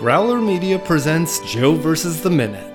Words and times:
Growler 0.00 0.40
Media 0.40 0.78
presents 0.78 1.40
Joe 1.40 1.74
versus 1.74 2.22
the 2.22 2.30
Minute. 2.30 2.66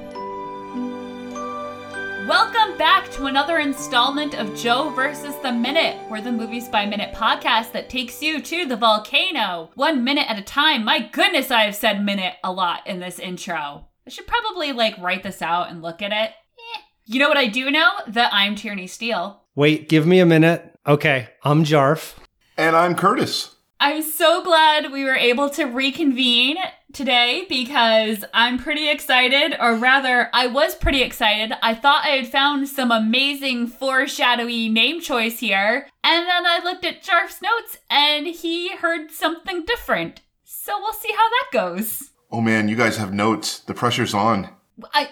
Welcome 2.28 2.78
back 2.78 3.10
to 3.14 3.26
another 3.26 3.58
installment 3.58 4.36
of 4.36 4.56
Joe 4.56 4.92
versus 4.92 5.34
the 5.42 5.52
Minute. 5.52 5.98
We're 6.08 6.22
the 6.22 6.32
Movies 6.32 6.70
by 6.70 6.86
Minute 6.86 7.16
podcast 7.16 7.72
that 7.72 7.90
takes 7.90 8.22
you 8.22 8.44
to 8.44 8.68
the 8.68 8.78
volcano, 8.78 9.72
one 9.74 10.04
minute 10.04 10.30
at 10.30 10.38
a 10.38 10.44
time. 10.44 10.86
My 10.86 11.00
goodness, 11.00 11.50
I 11.50 11.64
have 11.64 11.74
said 11.74 12.06
minute 12.06 12.36
a 12.44 12.52
lot 12.52 12.86
in 12.86 13.00
this 13.00 13.18
intro. 13.18 13.88
I 14.06 14.10
should 14.12 14.28
probably 14.28 14.72
like 14.72 14.96
write 15.00 15.24
this 15.24 15.42
out 15.42 15.72
and 15.72 15.82
look 15.82 16.04
at 16.04 16.12
it. 16.12 16.30
Eh. 16.30 16.82
You 17.06 17.18
know 17.18 17.28
what 17.28 17.38
I 17.38 17.48
do 17.48 17.72
know? 17.72 17.90
That 18.06 18.32
I'm 18.36 18.54
Tierney 18.54 18.86
Steele. 18.86 19.42
Wait, 19.56 19.90
give 19.90 20.06
me 20.06 20.20
a 20.20 20.28
minute. 20.28 20.78
Okay, 20.86 21.30
I'm 21.42 21.64
Jarf. 21.64 22.14
And 22.56 22.76
I'm 22.76 22.94
Curtis. 22.94 23.56
I'm 23.80 24.04
so 24.04 24.44
glad 24.44 24.92
we 24.92 25.04
were 25.04 25.16
able 25.16 25.50
to 25.52 25.66
reconvene 25.66 26.58
today 26.96 27.46
because 27.48 28.24
I'm 28.34 28.58
pretty 28.58 28.90
excited, 28.90 29.56
or 29.60 29.76
rather, 29.76 30.30
I 30.34 30.48
was 30.48 30.74
pretty 30.74 31.04
excited. 31.04 31.56
I 31.62 31.76
thought 31.76 32.06
I 32.06 32.10
had 32.10 32.28
found 32.28 32.68
some 32.68 32.92
amazing 32.92 33.68
foreshadowy 33.68 34.70
name 34.70 35.02
choice 35.02 35.40
here, 35.40 35.88
and 36.04 36.28
then 36.28 36.46
I 36.46 36.62
looked 36.64 36.86
at 36.86 37.04
Jarf's 37.04 37.42
notes 37.42 37.78
and 37.90 38.26
he 38.26 38.76
heard 38.78 39.12
something 39.12 39.66
different. 39.66 40.22
So 40.46 40.80
we'll 40.80 40.94
see 40.94 41.12
how 41.12 41.30
that 41.30 41.48
goes. 41.52 42.12
Oh 42.32 42.42
man, 42.42 42.68
you 42.70 42.76
guys 42.76 42.98
have 42.98 43.14
notes. 43.14 43.60
The 43.60 43.74
pressure's 43.74 44.14
on. 44.14 44.50
I 44.94 45.10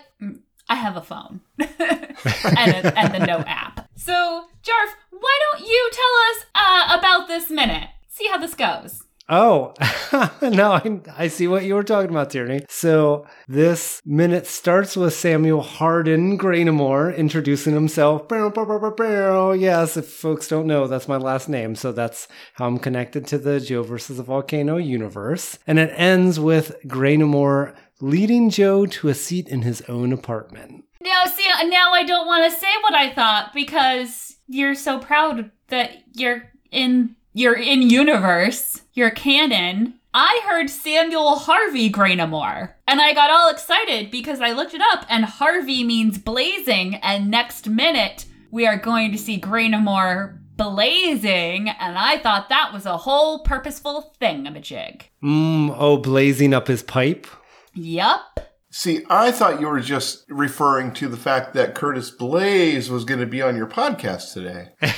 I 0.70 0.76
have 0.76 0.96
a 0.96 1.02
phone 1.02 1.42
and, 1.60 1.70
a, 1.70 3.00
and 3.00 3.14
the 3.14 3.26
note 3.26 3.46
app. 3.48 3.90
So 3.96 4.46
Jarf, 4.64 4.94
why 5.12 5.40
don't 5.52 5.68
you 5.68 5.90
tell 5.92 6.04
us 6.32 6.46
uh, 6.56 6.98
about 6.98 7.28
this 7.28 7.50
minute? 7.50 7.90
See 8.08 8.28
how 8.28 8.38
this 8.38 8.56
goes. 8.56 9.04
Oh, 9.30 9.74
no, 10.42 10.74
I, 10.74 11.00
I 11.18 11.28
see 11.30 11.48
what 11.48 11.64
you 11.64 11.76
were 11.76 11.84
talking 11.84 12.10
about, 12.10 12.30
Tierney. 12.30 12.66
So 12.68 13.26
this 13.48 14.02
minute 14.06 14.46
starts 14.46 14.98
with 14.98 15.14
Samuel 15.14 15.62
Hardin 15.62 16.38
Graynamore 16.38 17.16
introducing 17.16 17.74
himself. 17.74 18.26
Yes, 18.30 19.98
if 19.98 20.08
folks 20.08 20.48
don't 20.48 20.68
know, 20.68 20.88
that's 20.88 21.08
my 21.08 21.18
last 21.18 21.48
name. 21.48 21.76
So 21.76 21.94
that's 21.94 22.28
how 22.56 22.68
I'm 22.68 22.80
connected 22.80 23.26
to 23.28 23.38
the 23.38 23.62
Joe 23.62 23.84
versus 23.84 24.18
the 24.18 24.24
Volcano 24.24 24.76
universe. 24.78 25.58
And 25.66 25.80
it 25.80 25.94
ends 25.96 26.40
with 26.40 26.76
Graynamore 26.86 27.74
leading 28.02 28.50
Joe 28.50 28.86
to 28.86 29.08
a 29.08 29.14
seat 29.14 29.48
in 29.48 29.62
his 29.62 29.82
own 29.84 30.12
apartment. 30.12 30.84
Now, 31.02 31.26
see, 31.26 31.48
now 31.70 31.92
I 31.92 32.04
don't 32.04 32.28
want 32.28 32.52
to 32.52 32.60
say 32.60 32.72
what 32.82 32.94
I 32.94 33.14
thought 33.14 33.52
because 33.54 34.36
you're 34.48 34.76
so 34.76 35.00
proud 35.00 35.52
that 35.70 35.92
you're 36.14 36.44
in 36.72 37.16
you're 37.34 37.58
in 37.58 37.82
universe, 37.82 38.82
you're 38.94 39.10
canon. 39.12 39.96
I 40.14 40.42
heard 40.48 40.70
Samuel 40.70 41.38
Harvey 41.38 41.90
Graynamore. 41.90 42.76
And 42.88 43.02
I 43.02 43.14
got 43.14 43.32
all 43.32 43.50
excited 43.50 44.12
because 44.12 44.40
I 44.40 44.52
looked 44.52 44.76
it 44.76 44.82
up 44.92 45.06
and 45.10 45.26
Harvey 45.26 45.84
means 45.84 46.20
blazing. 46.20 46.96
And 46.96 47.32
next 47.32 47.68
minute, 47.68 48.26
we 48.52 48.68
are 48.68 48.78
going 48.78 49.12
to 49.12 49.18
see 49.18 49.40
Graynamore 49.40 50.38
blazing. 50.56 51.70
And 51.70 51.98
I 51.98 52.20
thought 52.20 52.50
that 52.50 52.72
was 52.72 52.86
a 52.86 52.98
whole 52.98 53.40
purposeful 53.40 54.14
thing 54.20 54.46
of 54.46 54.56
a 54.56 54.60
jig. 54.60 55.10
Mmm, 55.24 55.76
oh, 55.76 55.98
blazing 55.98 56.54
up 56.54 56.68
his 56.68 56.84
pipe? 56.84 57.26
Yup. 57.74 58.40
See, 58.76 59.06
I 59.08 59.32
thought 59.32 59.62
you 59.62 59.68
were 59.68 59.80
just 59.80 60.26
referring 60.30 60.94
to 60.94 61.08
the 61.08 61.16
fact 61.16 61.54
that 61.54 61.76
Curtis 61.76 62.10
Blaze 62.10 62.90
was 62.90 63.06
going 63.06 63.20
to 63.20 63.28
be 63.28 63.40
on 63.40 63.56
your 63.56 63.68
podcast 63.68 64.34
today. 64.34 64.70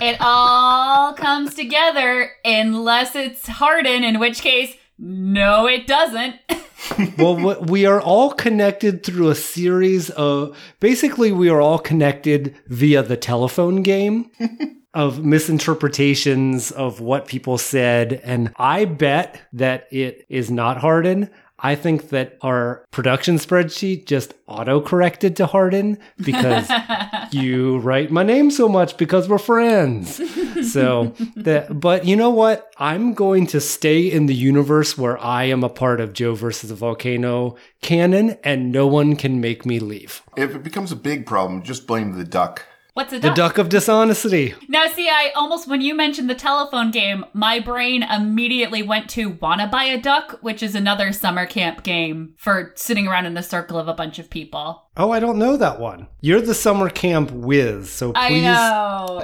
it 0.00 0.16
all 0.20 1.12
comes 1.12 1.54
together 1.54 2.30
unless 2.42 3.14
it's 3.14 3.46
Hardin, 3.46 4.04
in 4.04 4.18
which 4.18 4.40
case, 4.40 4.74
no, 4.98 5.66
it 5.66 5.86
doesn't. 5.86 6.36
well, 7.18 7.60
we 7.60 7.84
are 7.84 8.00
all 8.00 8.32
connected 8.32 9.04
through 9.04 9.28
a 9.28 9.34
series 9.34 10.08
of 10.08 10.56
basically, 10.80 11.30
we 11.30 11.50
are 11.50 11.60
all 11.60 11.78
connected 11.78 12.56
via 12.68 13.02
the 13.02 13.18
telephone 13.18 13.82
game. 13.82 14.30
of 14.94 15.24
misinterpretations 15.24 16.70
of 16.70 17.00
what 17.00 17.26
people 17.26 17.58
said. 17.58 18.20
And 18.22 18.52
I 18.56 18.84
bet 18.84 19.40
that 19.52 19.88
it 19.90 20.24
is 20.28 20.52
not 20.52 20.78
Hardin. 20.78 21.30
I 21.64 21.76
think 21.76 22.10
that 22.10 22.36
our 22.42 22.84
production 22.90 23.36
spreadsheet 23.36 24.04
just 24.04 24.34
auto 24.46 24.82
corrected 24.82 25.34
to 25.36 25.46
Hardin 25.46 25.98
because 26.18 26.70
you 27.30 27.78
write 27.78 28.10
my 28.10 28.22
name 28.22 28.50
so 28.50 28.68
much 28.68 28.98
because 28.98 29.30
we're 29.30 29.38
friends. 29.38 30.20
So 30.70 31.14
that, 31.36 31.80
but 31.80 32.04
you 32.04 32.16
know 32.16 32.28
what? 32.28 32.70
I'm 32.76 33.14
going 33.14 33.46
to 33.46 33.62
stay 33.62 34.12
in 34.12 34.26
the 34.26 34.34
universe 34.34 34.98
where 34.98 35.16
I 35.18 35.44
am 35.44 35.64
a 35.64 35.70
part 35.70 36.02
of 36.02 36.12
Joe 36.12 36.34
versus 36.34 36.68
the 36.68 36.76
Volcano 36.76 37.56
canon 37.80 38.36
and 38.44 38.70
no 38.70 38.86
one 38.86 39.16
can 39.16 39.40
make 39.40 39.64
me 39.64 39.78
leave. 39.78 40.22
If 40.36 40.54
it 40.54 40.62
becomes 40.62 40.92
a 40.92 40.96
big 40.96 41.24
problem, 41.24 41.62
just 41.62 41.86
blame 41.86 42.12
the 42.12 42.24
duck. 42.24 42.66
What's 42.94 43.12
a 43.12 43.18
duck? 43.18 43.34
The 43.34 43.42
duck 43.42 43.58
of 43.58 43.68
dishonesty. 43.68 44.54
Now, 44.68 44.86
see, 44.86 45.08
I 45.08 45.32
almost, 45.34 45.66
when 45.66 45.80
you 45.80 45.96
mentioned 45.96 46.30
the 46.30 46.34
telephone 46.36 46.92
game, 46.92 47.24
my 47.32 47.58
brain 47.58 48.04
immediately 48.04 48.84
went 48.84 49.10
to 49.10 49.30
Wanna 49.30 49.66
Buy 49.66 49.82
a 49.84 50.00
Duck, 50.00 50.38
which 50.42 50.62
is 50.62 50.76
another 50.76 51.12
summer 51.12 51.44
camp 51.44 51.82
game 51.82 52.34
for 52.36 52.72
sitting 52.76 53.08
around 53.08 53.26
in 53.26 53.36
a 53.36 53.42
circle 53.42 53.80
of 53.80 53.88
a 53.88 53.94
bunch 53.94 54.20
of 54.20 54.30
people. 54.30 54.84
Oh, 54.96 55.10
I 55.10 55.18
don't 55.18 55.40
know 55.40 55.56
that 55.56 55.80
one. 55.80 56.06
You're 56.20 56.40
the 56.40 56.54
summer 56.54 56.88
camp 56.88 57.32
whiz, 57.32 57.90
so 57.90 58.12
please 58.12 58.56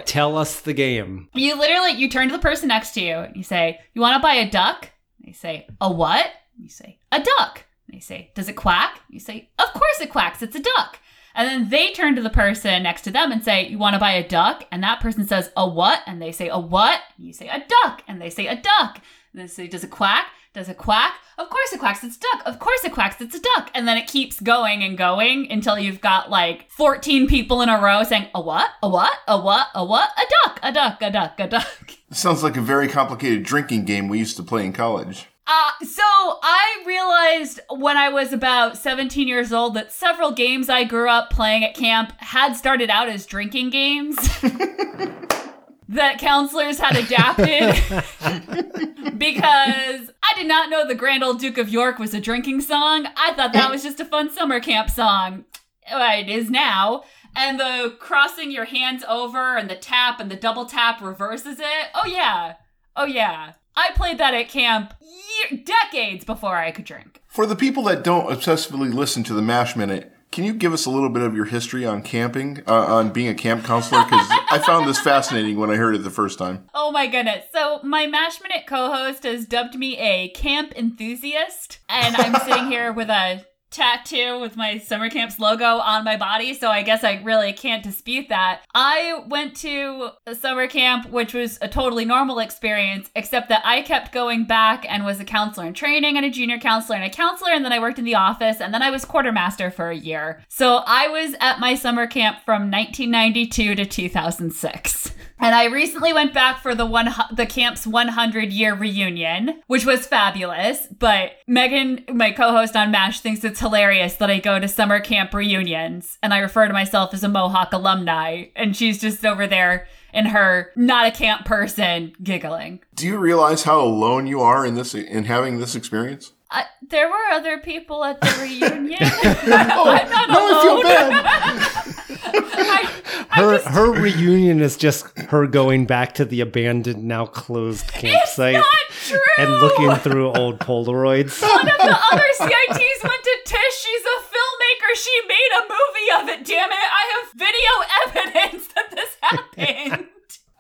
tell 0.05 0.37
us 0.37 0.61
the 0.63 0.73
game. 0.73 1.29
You 1.33 1.57
literally, 1.57 1.93
you 1.93 2.09
turn 2.11 2.27
to 2.29 2.33
the 2.37 2.43
person 2.43 2.67
next 2.67 2.91
to 2.95 3.01
you 3.01 3.15
and 3.19 3.37
you 3.37 3.45
say, 3.45 3.79
You 3.95 4.01
wanna 4.01 4.19
buy 4.19 4.35
a 4.35 4.51
duck? 4.51 4.91
They 5.25 5.31
say, 5.31 5.69
A 5.81 5.93
what? 5.93 6.27
You 6.59 6.69
say, 6.69 6.99
A 7.13 7.23
duck. 7.23 7.67
They 7.89 8.01
say, 8.01 8.33
Does 8.35 8.49
it 8.49 8.55
quack? 8.55 9.01
You 9.09 9.21
say, 9.21 9.51
Of 9.61 9.73
course 9.75 10.01
it 10.01 10.11
quacks, 10.11 10.43
it's 10.43 10.57
a 10.57 10.61
duck. 10.61 10.99
And 11.41 11.49
then 11.49 11.71
they 11.71 11.91
turn 11.95 12.17
to 12.17 12.23
the 12.23 12.29
person 12.29 12.83
next 12.83 13.01
to 13.03 13.11
them 13.11 13.33
and 13.33 13.43
say, 13.43 13.67
You 13.67 13.79
want 13.79 13.95
to 13.95 13.99
buy 13.99 14.13
a 14.13 14.29
duck? 14.29 14.67
And 14.71 14.83
that 14.83 15.01
person 15.01 15.27
says, 15.27 15.51
A 15.57 15.67
what? 15.67 16.03
And 16.07 16.21
they 16.21 16.33
say, 16.33 16.49
A 16.49 16.59
what? 16.59 17.01
You 17.17 17.33
say, 17.33 17.49
A 17.49 17.65
duck. 17.67 18.03
And 18.07 18.21
they 18.21 18.29
say, 18.29 18.47
A 18.47 18.57
duck. 18.57 19.01
And 19.33 19.41
they 19.43 19.47
say, 19.47 19.67
Does 19.67 19.83
it 19.83 19.91
quack? 19.91 20.27
Does 20.53 20.69
it 20.69 20.77
quack? 20.77 21.15
Of 21.39 21.49
course 21.49 21.73
it 21.73 21.81
quacks, 21.81 22.05
it's 22.05 22.19
a 22.19 22.21
duck. 22.21 22.43
Of 22.45 22.59
course 22.59 22.85
it 22.85 22.93
quacks, 22.93 23.23
it's 23.23 23.35
a 23.35 23.41
duck. 23.41 23.71
And 23.75 23.89
then 23.89 23.97
it 23.97 24.07
keeps 24.07 24.39
going 24.39 24.83
and 24.83 24.99
going 24.99 25.51
until 25.51 25.79
you've 25.79 26.03
got 26.03 26.29
like 26.29 26.71
14 26.73 27.27
people 27.27 27.63
in 27.63 27.71
a 27.71 27.81
row 27.81 28.03
saying, 28.03 28.27
A 28.35 28.43
what? 28.43 28.69
A 28.83 28.91
what? 28.91 29.17
A 29.27 29.41
what? 29.41 29.69
A 29.75 29.83
what? 29.83 30.11
A 30.19 30.27
duck. 30.45 30.61
A 30.63 30.73
duck. 30.73 31.01
A 31.01 31.11
duck. 31.11 31.41
A 31.41 31.49
duck. 31.49 31.97
sounds 32.11 32.43
like 32.43 32.59
a 32.59 32.61
very 32.61 32.87
complicated 32.87 33.45
drinking 33.45 33.87
game 33.87 34.09
we 34.09 34.19
used 34.19 34.37
to 34.37 34.43
play 34.43 34.67
in 34.67 34.75
college. 34.75 35.30
Uh, 35.53 35.73
so 35.85 36.03
I 36.05 36.85
realized 36.87 37.59
when 37.71 37.97
I 37.97 38.09
was 38.09 38.33
about 38.33 38.79
17 38.79 39.27
years 39.27 39.53
old 39.53 39.75
that 39.75 39.91
several 39.91 40.31
games 40.31 40.69
I 40.69 40.85
grew 40.85 41.11
up 41.11 41.31
playing 41.31 41.65
at 41.65 41.75
camp 41.75 42.13
had 42.19 42.55
started 42.55 42.89
out 42.89 43.09
as 43.09 43.27
drinking 43.27 43.71
games. 43.71 44.15
that 45.89 46.19
counselors 46.21 46.79
had 46.79 46.95
adapted 46.95 47.75
because 49.19 50.13
I 50.23 50.35
did 50.37 50.47
not 50.47 50.71
know 50.71 50.87
the 50.87 50.95
Grand 50.95 51.25
Old 51.25 51.41
Duke 51.41 51.59
of 51.59 51.69
York 51.69 51.99
was 51.99 52.15
a 52.15 52.21
drinking 52.21 52.61
song. 52.61 53.09
I 53.17 53.33
thought 53.33 53.53
that 53.53 53.73
was 53.73 53.83
just 53.83 53.99
a 53.99 54.05
fun 54.05 54.31
summer 54.31 54.61
camp 54.61 54.89
song. 54.89 55.47
It 55.85 56.29
is 56.29 56.49
now. 56.49 57.03
And 57.35 57.59
the 57.59 57.97
crossing 57.99 58.53
your 58.53 58.67
hands 58.67 59.03
over 59.09 59.57
and 59.57 59.69
the 59.69 59.75
tap 59.75 60.21
and 60.21 60.31
the 60.31 60.37
double 60.37 60.67
tap 60.67 61.03
reverses 61.03 61.59
it. 61.59 61.89
Oh, 61.93 62.07
yeah. 62.07 62.55
Oh, 62.95 63.07
yeah. 63.07 63.55
I 63.77 63.91
played 63.95 64.19
that 64.19 64.35
at 64.35 64.49
camp 64.49 64.95
year, 65.01 65.61
decades 65.65 66.25
before 66.25 66.57
I 66.57 66.71
could 66.71 66.85
drink. 66.85 67.21
For 67.27 67.47
the 67.47 67.57
people 67.57 67.83
that 67.85 68.03
don't 68.03 68.29
obsessively 68.29 68.93
listen 68.93 69.23
to 69.25 69.35
the 69.35 69.43
MASH 69.43 69.77
Minute, 69.77 70.13
can 70.33 70.45
you 70.45 70.55
give 70.55 70.73
us 70.73 70.87
a 70.87 70.91
little 70.91 71.09
bit 71.09 71.23
of 71.23 71.35
your 71.35 71.47
history 71.47 71.85
on 71.85 72.03
camping, 72.03 72.63
uh, 72.69 72.73
on 72.73 73.11
being 73.11 73.29
a 73.29 73.35
camp 73.35 73.65
counselor? 73.65 74.05
Because 74.05 74.29
I 74.51 74.63
found 74.65 74.89
this 74.89 75.01
fascinating 75.01 75.59
when 75.59 75.71
I 75.71 75.75
heard 75.75 75.97
it 75.97 76.05
the 76.05 76.11
first 76.11 76.39
time. 76.39 76.67
Oh 76.73 76.93
my 76.93 77.09
goodness. 77.09 77.47
So, 77.53 77.81
my 77.83 78.07
MASH 78.07 78.41
Minute 78.41 78.65
co 78.67 78.93
host 78.93 79.25
has 79.25 79.45
dubbed 79.45 79.77
me 79.77 79.99
a 79.99 80.29
camp 80.29 80.73
enthusiast, 80.77 81.81
and 81.89 82.15
I'm 82.17 82.41
sitting 82.47 82.69
here 82.69 82.93
with 82.93 83.11
a 83.11 83.45
tattoo 83.71 84.41
with 84.41 84.57
my 84.57 84.79
summer 84.79 85.09
camp's 85.09 85.39
logo 85.39 85.65
on 85.65 86.05
my 86.05 86.17
body, 86.17 86.55
so 86.55 86.69
I 86.69 86.83
guess 86.83 87.05
I 87.05 87.21
really 87.23 87.53
can't 87.53 87.83
dispute 87.83 88.29
that. 88.29 88.63
I 88.75 89.25
went 89.29 89.57
to 89.57 90.11
a 90.27 90.35
summer 90.35 90.67
camp, 90.67 91.11
which 91.11 91.35
was 91.35 91.59
a 91.63 91.69
totally 91.69 92.05
normal 92.05 92.39
experience, 92.39 93.11
except 93.15 93.49
that 93.49 93.63
I 93.65 93.83
kept 93.83 94.13
going 94.13 94.45
back 94.45 94.85
and 94.89 95.05
was 95.05 95.21
a 95.21 95.25
counselor 95.25 95.67
in 95.67 95.75
training 95.75 96.17
and 96.17 96.27
a 96.27 96.31
junior 96.31 96.59
counselor 96.59 96.97
and 96.97 97.05
a 97.05 97.11
counselor, 97.15 97.53
and 97.53 97.65
then 97.65 97.73
I 97.73 97.79
worked 97.79 97.99
in 97.99 98.05
the 98.05 98.17
office, 98.17 98.61
and 98.61 98.75
then 98.75 98.83
I 98.83 98.91
was 98.91 99.05
quartermaster 99.05 99.71
for 99.71 99.91
a 99.91 99.97
year. 99.97 100.45
So 100.49 100.83
I 100.87 101.09
was 101.09 101.35
at 101.41 101.61
my 101.61 101.75
summer 101.75 102.07
camp 102.07 102.39
from 102.45 102.71
1992 102.71 103.75
to 103.77 103.87
2006. 103.87 105.13
And 105.41 105.55
I 105.55 105.65
recently 105.65 106.13
went 106.13 106.35
back 106.35 106.61
for 106.63 106.75
the 106.75 106.85
one 106.85 107.09
the 107.33 107.47
camp's 107.47 107.87
100 107.87 108.53
year 108.53 108.75
reunion, 108.75 109.63
which 109.67 109.87
was 109.87 110.07
fabulous. 110.07 110.87
But 110.87 111.33
Megan, 111.47 112.05
my 112.13 112.31
co-host 112.31 112.77
on 112.77 112.91
MASH, 112.91 113.21
thinks 113.21 113.43
it's 113.43 113.61
hilarious 113.61 114.17
that 114.17 114.31
I 114.31 114.39
go 114.39 114.59
to 114.59 114.69
summer 114.69 115.01
camp 115.01 115.33
reunions 115.33 116.19
and 116.23 116.35
I 116.35 116.39
refer 116.39 116.67
to 116.67 116.73
myself 116.73 117.15
as 117.15 117.25
a 117.25 117.29
Mohawk 117.29 117.73
alumni, 117.73 118.47
and 118.55 118.77
she's 118.77 119.01
just 119.01 119.25
over 119.25 119.47
there 119.47 119.87
in 120.13 120.27
her 120.27 120.73
not 120.77 121.07
a 121.07 121.11
camp 121.11 121.47
person 121.47 122.13
giggling. 122.23 122.81
Do 122.95 123.07
you 123.07 123.17
realize 123.17 123.63
how 123.63 123.81
alone 123.81 124.27
you 124.27 124.41
are 124.41 124.67
in 124.67 124.75
this 124.75 124.95
in 124.95 125.25
having 125.25 125.59
this 125.59 125.75
experience? 125.75 126.33
Uh, 126.51 126.65
there 126.89 127.09
were 127.09 127.29
other 127.33 127.59
people 127.59 128.05
at 128.05 128.21
the 128.21 128.39
reunion. 128.43 128.99
Oh, 129.53 129.89
I'm 129.89 130.11
not 130.11 130.29
now 130.29 130.59
I 130.59 130.63
feel 130.63 130.83
bad. 130.83 131.95
I, 132.25 132.87
I 133.31 133.31
Her 133.31 133.59
just, 133.59 133.69
her 133.69 133.91
reunion 133.93 134.61
is 134.61 134.77
just 134.77 135.07
her 135.19 135.47
going 135.47 135.87
back 135.87 136.15
to 136.15 136.25
the 136.25 136.41
abandoned, 136.41 137.05
now 137.05 137.27
closed 137.27 137.85
it's 137.89 138.01
campsite 138.01 138.55
not 138.55 138.65
true. 138.91 139.19
and 139.39 139.51
looking 139.61 139.95
through 139.97 140.33
old 140.33 140.59
Polaroids. 140.59 141.41
One 141.41 141.61
of 141.69 141.77
the 141.79 141.99
other 142.13 142.25
CITs 142.39 143.03
went 143.05 143.23
to 143.23 143.39
Tisch. 143.47 143.77
She's 143.85 144.03
a 144.03 144.21
filmmaker. 144.23 144.97
She 144.97 145.21
made 145.29 145.51
a 145.59 145.63
movie 145.63 146.23
of 146.23 146.29
it. 146.41 146.45
Damn 146.47 146.71
it! 146.71 146.75
I 146.75 147.05
have 147.15 147.33
video 147.37 148.25
evidence 148.43 148.69
that 148.75 148.91
this 148.91 149.17
happened. 149.21 150.09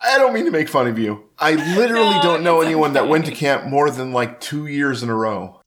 I 0.02 0.16
don't 0.18 0.32
mean 0.32 0.44
to 0.46 0.50
make 0.52 0.68
fun 0.68 0.86
of 0.86 0.98
you. 0.98 1.24
I 1.38 1.54
literally 1.76 2.14
No, 2.16 2.22
don't 2.22 2.42
know 2.44 2.60
it's 2.60 2.66
anyone 2.68 2.92
that 2.94 3.08
went 3.08 3.26
to 3.26 3.32
camp 3.32 3.66
more 3.66 3.90
than 3.90 4.12
like 4.12 4.40
two 4.40 4.66
years 4.66 5.02
in 5.02 5.10
a 5.10 5.14
row. 5.14 5.60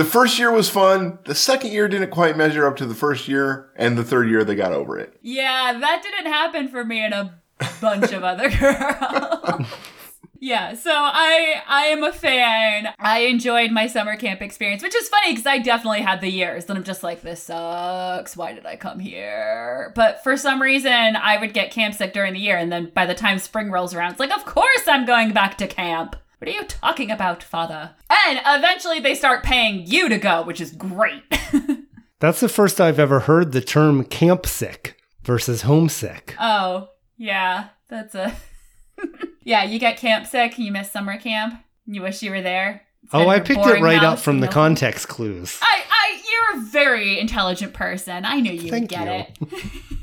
The 0.00 0.06
first 0.06 0.38
year 0.38 0.50
was 0.50 0.70
fun. 0.70 1.18
The 1.26 1.34
second 1.34 1.72
year 1.72 1.86
didn't 1.86 2.08
quite 2.08 2.34
measure 2.34 2.66
up 2.66 2.78
to 2.78 2.86
the 2.86 2.94
first 2.94 3.28
year, 3.28 3.70
and 3.76 3.98
the 3.98 4.02
third 4.02 4.30
year 4.30 4.44
they 4.44 4.54
got 4.54 4.72
over 4.72 4.98
it. 4.98 5.14
Yeah, 5.20 5.76
that 5.78 6.02
didn't 6.02 6.32
happen 6.32 6.68
for 6.68 6.82
me 6.86 7.00
and 7.00 7.12
a 7.12 7.38
bunch 7.82 8.10
of 8.10 8.24
other 8.24 8.48
girls. 9.50 9.66
Yeah, 10.38 10.72
so 10.72 10.90
I 10.90 11.60
I 11.68 11.82
am 11.88 12.02
a 12.02 12.14
fan. 12.14 12.94
I 12.98 13.18
enjoyed 13.26 13.72
my 13.72 13.88
summer 13.88 14.16
camp 14.16 14.40
experience, 14.40 14.82
which 14.82 14.94
is 14.94 15.06
funny 15.10 15.32
because 15.32 15.44
I 15.44 15.58
definitely 15.58 16.00
had 16.00 16.22
the 16.22 16.30
years 16.30 16.64
that 16.64 16.78
I'm 16.78 16.82
just 16.84 17.02
like, 17.02 17.20
this 17.20 17.42
sucks. 17.42 18.38
Why 18.38 18.54
did 18.54 18.64
I 18.64 18.76
come 18.76 19.00
here? 19.00 19.92
But 19.94 20.22
for 20.24 20.38
some 20.38 20.62
reason, 20.62 21.14
I 21.14 21.36
would 21.36 21.52
get 21.52 21.72
camp 21.72 21.92
sick 21.92 22.14
during 22.14 22.32
the 22.32 22.40
year, 22.40 22.56
and 22.56 22.72
then 22.72 22.90
by 22.94 23.04
the 23.04 23.14
time 23.14 23.38
spring 23.38 23.70
rolls 23.70 23.92
around, 23.92 24.12
it's 24.12 24.20
like, 24.20 24.32
of 24.32 24.46
course 24.46 24.88
I'm 24.88 25.04
going 25.04 25.34
back 25.34 25.58
to 25.58 25.66
camp. 25.66 26.16
What 26.40 26.48
are 26.48 26.52
you 26.52 26.64
talking 26.64 27.10
about, 27.10 27.42
father? 27.42 27.90
And 28.08 28.40
eventually 28.46 28.98
they 28.98 29.14
start 29.14 29.44
paying 29.44 29.86
you 29.86 30.08
to 30.08 30.16
go, 30.16 30.42
which 30.42 30.58
is 30.58 30.72
great. 30.72 31.22
That's 32.18 32.40
the 32.40 32.48
first 32.48 32.80
I've 32.80 32.98
ever 32.98 33.20
heard 33.20 33.52
the 33.52 33.60
term 33.60 34.04
camp 34.04 34.46
sick 34.46 34.96
versus 35.22 35.62
homesick. 35.62 36.34
Oh, 36.40 36.88
yeah, 37.18 37.68
that's 37.88 38.14
a. 38.14 38.34
yeah, 39.44 39.64
you 39.64 39.78
get 39.78 39.98
camp 39.98 40.26
sick, 40.26 40.58
you 40.58 40.72
miss 40.72 40.90
summer 40.90 41.18
camp, 41.18 41.62
you 41.86 42.00
wish 42.00 42.22
you 42.22 42.30
were 42.30 42.42
there. 42.42 42.86
Oh, 43.12 43.28
I 43.28 43.40
picked 43.40 43.66
it 43.66 43.82
right 43.82 44.02
up 44.02 44.18
from 44.18 44.40
the 44.40 44.46
the- 44.46 44.52
context 44.52 45.08
clues. 45.08 45.58
I, 45.60 45.82
I, 45.90 46.22
you're 46.52 46.62
a 46.62 46.66
very 46.66 47.18
intelligent 47.18 47.74
person. 47.74 48.24
I 48.24 48.40
knew 48.40 48.52
you 48.52 48.70
Thank 48.70 48.90
would 48.90 48.90
get 48.90 49.36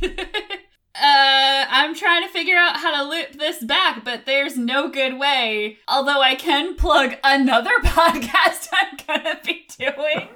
it. 0.02 0.60
uh, 1.02 1.66
I'm 1.70 1.96
trying 1.96 2.24
to 2.24 2.30
figure 2.30 2.58
out 2.58 2.78
how 2.78 3.04
to 3.04 3.10
loop 3.10 3.34
this 3.34 3.64
back, 3.64 4.04
but 4.04 4.26
there's 4.26 4.58
no 4.58 4.90
good 4.90 5.20
way. 5.20 5.78
Although 5.88 6.22
I 6.22 6.36
can 6.36 6.76
plug 6.76 7.16
another 7.24 7.72
podcast 7.84 8.68
I'm 8.74 8.98
gonna 9.08 9.40
be 9.46 9.68
doing. 9.78 10.30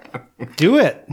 Do 0.57 0.77
it. 0.77 1.07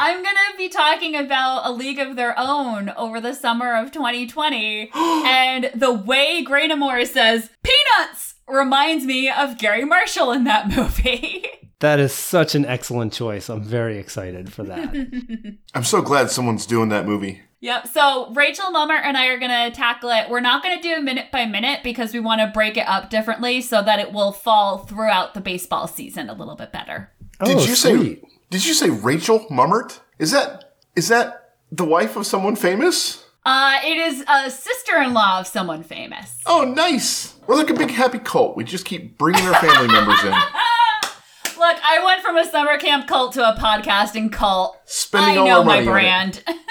I'm 0.00 0.22
gonna 0.22 0.56
be 0.56 0.68
talking 0.68 1.16
about 1.16 1.66
A 1.66 1.72
League 1.72 1.98
of 1.98 2.14
Their 2.16 2.34
Own 2.38 2.90
over 2.90 3.20
the 3.20 3.34
summer 3.34 3.74
of 3.74 3.90
2020, 3.90 4.90
and 4.94 5.70
the 5.74 5.92
way 5.92 6.44
Graynamore 6.44 7.06
says 7.06 7.50
"peanuts" 7.62 8.34
reminds 8.46 9.04
me 9.04 9.28
of 9.30 9.58
Garry 9.58 9.84
Marshall 9.84 10.32
in 10.32 10.44
that 10.44 10.68
movie. 10.76 11.46
That 11.80 12.00
is 12.00 12.12
such 12.12 12.54
an 12.54 12.64
excellent 12.64 13.12
choice. 13.12 13.48
I'm 13.48 13.62
very 13.62 13.98
excited 13.98 14.52
for 14.52 14.64
that. 14.64 15.56
I'm 15.74 15.84
so 15.84 16.02
glad 16.02 16.30
someone's 16.30 16.66
doing 16.66 16.88
that 16.88 17.06
movie. 17.06 17.42
Yep. 17.60 17.86
So 17.88 18.32
Rachel 18.32 18.70
Mummer 18.70 18.96
and 18.96 19.16
I 19.16 19.26
are 19.26 19.38
gonna 19.38 19.70
tackle 19.70 20.10
it. 20.10 20.28
We're 20.30 20.40
not 20.40 20.62
gonna 20.62 20.82
do 20.82 20.94
a 20.94 21.00
minute 21.00 21.30
by 21.30 21.46
minute 21.46 21.80
because 21.82 22.12
we 22.12 22.20
want 22.20 22.40
to 22.40 22.48
break 22.48 22.76
it 22.76 22.88
up 22.88 23.10
differently 23.10 23.60
so 23.60 23.82
that 23.82 23.98
it 23.98 24.12
will 24.12 24.32
fall 24.32 24.78
throughout 24.78 25.34
the 25.34 25.40
baseball 25.40 25.86
season 25.86 26.28
a 26.28 26.34
little 26.34 26.56
bit 26.56 26.72
better. 26.72 27.10
Did 27.44 27.56
oh, 27.56 27.60
you 27.60 27.74
sweet. 27.74 28.22
say? 28.22 28.28
Did 28.50 28.66
you 28.66 28.74
say 28.74 28.90
Rachel 28.90 29.46
Mummert? 29.50 30.00
Is 30.18 30.30
that 30.32 30.74
is 30.96 31.08
that 31.08 31.54
the 31.70 31.84
wife 31.84 32.16
of 32.16 32.26
someone 32.26 32.56
famous? 32.56 33.24
Uh, 33.44 33.78
it 33.82 33.96
is 33.96 34.24
a 34.28 34.50
sister-in-law 34.50 35.40
of 35.40 35.46
someone 35.46 35.82
famous. 35.82 36.38
Oh, 36.44 36.64
nice. 36.64 37.34
We're 37.46 37.56
like 37.56 37.70
a 37.70 37.74
big 37.74 37.90
happy 37.90 38.18
cult. 38.18 38.56
We 38.56 38.64
just 38.64 38.84
keep 38.84 39.16
bringing 39.16 39.42
our 39.46 39.54
family 39.54 39.88
members 39.88 40.22
in, 40.22 40.30
Look, 41.58 41.76
I 41.82 42.02
went 42.04 42.22
from 42.22 42.36
a 42.36 42.44
summer 42.44 42.76
camp 42.78 43.06
cult 43.06 43.32
to 43.34 43.48
a 43.48 43.56
podcasting 43.56 44.30
cult. 44.30 44.76
spending 44.84 45.38
I 45.38 45.40
all 45.40 45.46
know 45.46 45.58
our 45.60 45.64
my 45.64 45.80
money 45.80 45.88
on 45.88 46.28
it. 46.28 46.44
brand. 46.44 46.44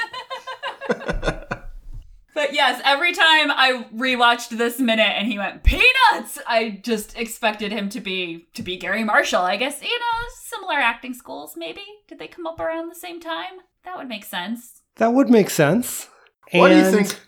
but 2.37 2.53
yes, 2.53 2.79
every 2.85 3.13
time 3.13 3.49
I 3.49 3.87
rewatched 3.95 4.49
this 4.49 4.79
minute 4.79 5.01
and 5.01 5.27
he 5.27 5.39
went 5.39 5.63
peanuts, 5.63 6.37
I 6.45 6.79
just 6.83 7.17
expected 7.17 7.71
him 7.71 7.89
to 7.89 7.99
be 7.99 8.47
to 8.53 8.61
be 8.61 8.77
Garry 8.77 9.03
Marshall. 9.03 9.41
I 9.41 9.55
guess 9.55 9.81
you 9.81 9.89
know 9.89 10.27
similar 10.43 10.75
acting 10.75 11.15
schools. 11.15 11.55
Maybe 11.57 11.81
did 12.07 12.19
they 12.19 12.27
come 12.27 12.45
up 12.45 12.59
around 12.59 12.89
the 12.89 12.95
same 12.95 13.19
time? 13.19 13.61
That 13.85 13.97
would 13.97 14.07
make 14.07 14.23
sense. 14.23 14.83
That 14.97 15.13
would 15.13 15.31
make 15.31 15.49
sense. 15.49 16.09
Why 16.51 16.69
do 16.69 16.77
you 16.77 16.91
think? 16.91 17.19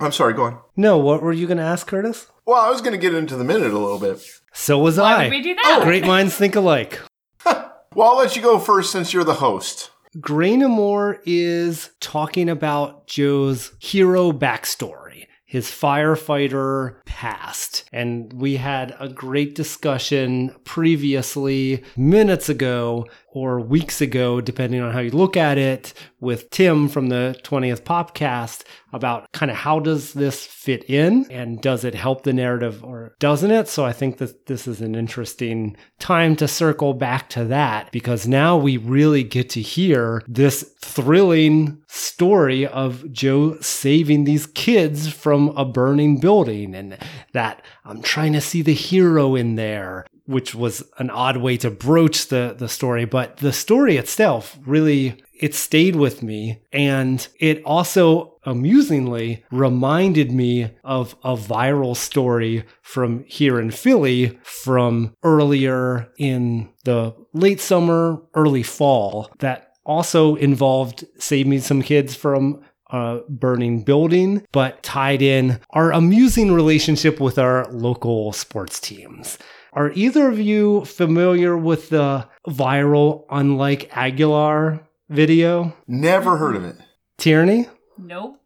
I'm 0.00 0.10
sorry. 0.10 0.32
Go 0.32 0.42
on. 0.42 0.58
No, 0.74 0.98
what 0.98 1.22
were 1.22 1.32
you 1.32 1.46
going 1.46 1.58
to 1.58 1.62
ask, 1.62 1.86
Curtis? 1.86 2.26
Well, 2.44 2.60
I 2.60 2.68
was 2.68 2.80
going 2.80 2.94
to 2.94 2.98
get 2.98 3.14
into 3.14 3.36
the 3.36 3.44
minute 3.44 3.72
a 3.72 3.78
little 3.78 4.00
bit. 4.00 4.20
So 4.52 4.76
was 4.76 4.98
Why 4.98 5.14
I. 5.14 5.22
would 5.22 5.30
we 5.30 5.40
do 5.40 5.54
that? 5.54 5.82
Great 5.84 6.04
minds 6.04 6.34
think 6.34 6.56
alike. 6.56 7.00
Well, 7.94 8.10
I'll 8.10 8.18
let 8.18 8.36
you 8.36 8.42
go 8.42 8.58
first 8.58 8.92
since 8.92 9.14
you're 9.14 9.24
the 9.24 9.34
host. 9.34 9.90
Graynamore 10.20 11.18
is 11.26 11.90
talking 12.00 12.48
about 12.48 13.06
Joe's 13.06 13.72
hero 13.80 14.32
backstory, 14.32 15.26
his 15.44 15.66
firefighter 15.66 16.96
past. 17.04 17.84
And 17.92 18.32
we 18.32 18.56
had 18.56 18.94
a 18.98 19.08
great 19.08 19.54
discussion 19.54 20.54
previously, 20.64 21.84
minutes 21.96 22.48
ago 22.48 23.06
or 23.36 23.60
weeks 23.60 24.00
ago, 24.00 24.40
depending 24.40 24.80
on 24.80 24.94
how 24.94 24.98
you 24.98 25.10
look 25.10 25.36
at 25.36 25.58
it, 25.58 25.92
with 26.20 26.48
Tim 26.48 26.88
from 26.88 27.10
the 27.10 27.38
20th 27.44 27.82
Popcast 27.82 28.64
about 28.94 29.30
kind 29.32 29.50
of 29.50 29.58
how 29.58 29.78
does 29.78 30.14
this 30.14 30.46
fit 30.46 30.88
in 30.88 31.30
and 31.30 31.60
does 31.60 31.84
it 31.84 31.94
help 31.94 32.22
the 32.22 32.32
narrative 32.32 32.82
or 32.82 33.14
doesn't 33.18 33.50
it? 33.50 33.68
So 33.68 33.84
I 33.84 33.92
think 33.92 34.16
that 34.16 34.46
this 34.46 34.66
is 34.66 34.80
an 34.80 34.94
interesting 34.94 35.76
time 35.98 36.34
to 36.36 36.48
circle 36.48 36.94
back 36.94 37.28
to 37.30 37.44
that 37.44 37.92
because 37.92 38.26
now 38.26 38.56
we 38.56 38.78
really 38.78 39.22
get 39.22 39.50
to 39.50 39.60
hear 39.60 40.22
this 40.26 40.62
thrilling 40.80 41.82
story 41.88 42.66
of 42.66 43.12
Joe 43.12 43.58
saving 43.60 44.24
these 44.24 44.46
kids 44.46 45.12
from 45.12 45.48
a 45.50 45.66
burning 45.66 46.20
building 46.20 46.74
and 46.74 46.96
that 47.34 47.60
I'm 47.84 48.00
trying 48.00 48.32
to 48.32 48.40
see 48.40 48.62
the 48.62 48.72
hero 48.72 49.34
in 49.34 49.56
there 49.56 50.06
which 50.26 50.54
was 50.54 50.82
an 50.98 51.10
odd 51.10 51.36
way 51.36 51.56
to 51.56 51.70
broach 51.70 52.28
the 52.28 52.54
the 52.58 52.68
story 52.68 53.04
but 53.04 53.36
the 53.38 53.52
story 53.52 53.96
itself 53.96 54.58
really 54.66 55.22
it 55.38 55.54
stayed 55.54 55.96
with 55.96 56.22
me 56.22 56.62
and 56.72 57.28
it 57.38 57.62
also 57.64 58.38
amusingly 58.44 59.44
reminded 59.50 60.30
me 60.30 60.70
of 60.84 61.14
a 61.24 61.36
viral 61.36 61.94
story 61.96 62.64
from 62.82 63.24
here 63.24 63.60
in 63.60 63.70
Philly 63.70 64.38
from 64.42 65.14
earlier 65.22 66.08
in 66.18 66.68
the 66.84 67.14
late 67.32 67.60
summer 67.60 68.22
early 68.34 68.62
fall 68.62 69.30
that 69.40 69.72
also 69.84 70.34
involved 70.36 71.04
saving 71.18 71.60
some 71.60 71.82
kids 71.82 72.14
from 72.14 72.62
a 72.90 73.20
burning 73.28 73.82
building, 73.82 74.46
but 74.52 74.82
tied 74.82 75.22
in 75.22 75.60
our 75.70 75.92
amusing 75.92 76.52
relationship 76.52 77.20
with 77.20 77.38
our 77.38 77.70
local 77.72 78.32
sports 78.32 78.78
teams. 78.78 79.38
Are 79.76 79.92
either 79.94 80.26
of 80.28 80.40
you 80.40 80.86
familiar 80.86 81.54
with 81.54 81.90
the 81.90 82.26
viral 82.48 83.26
Unlike 83.30 83.90
Agholor 83.90 84.80
video? 85.10 85.76
Never 85.86 86.38
heard 86.38 86.56
of 86.56 86.64
it. 86.64 86.76
Tierney? 87.18 87.68
Nope. 87.98 88.40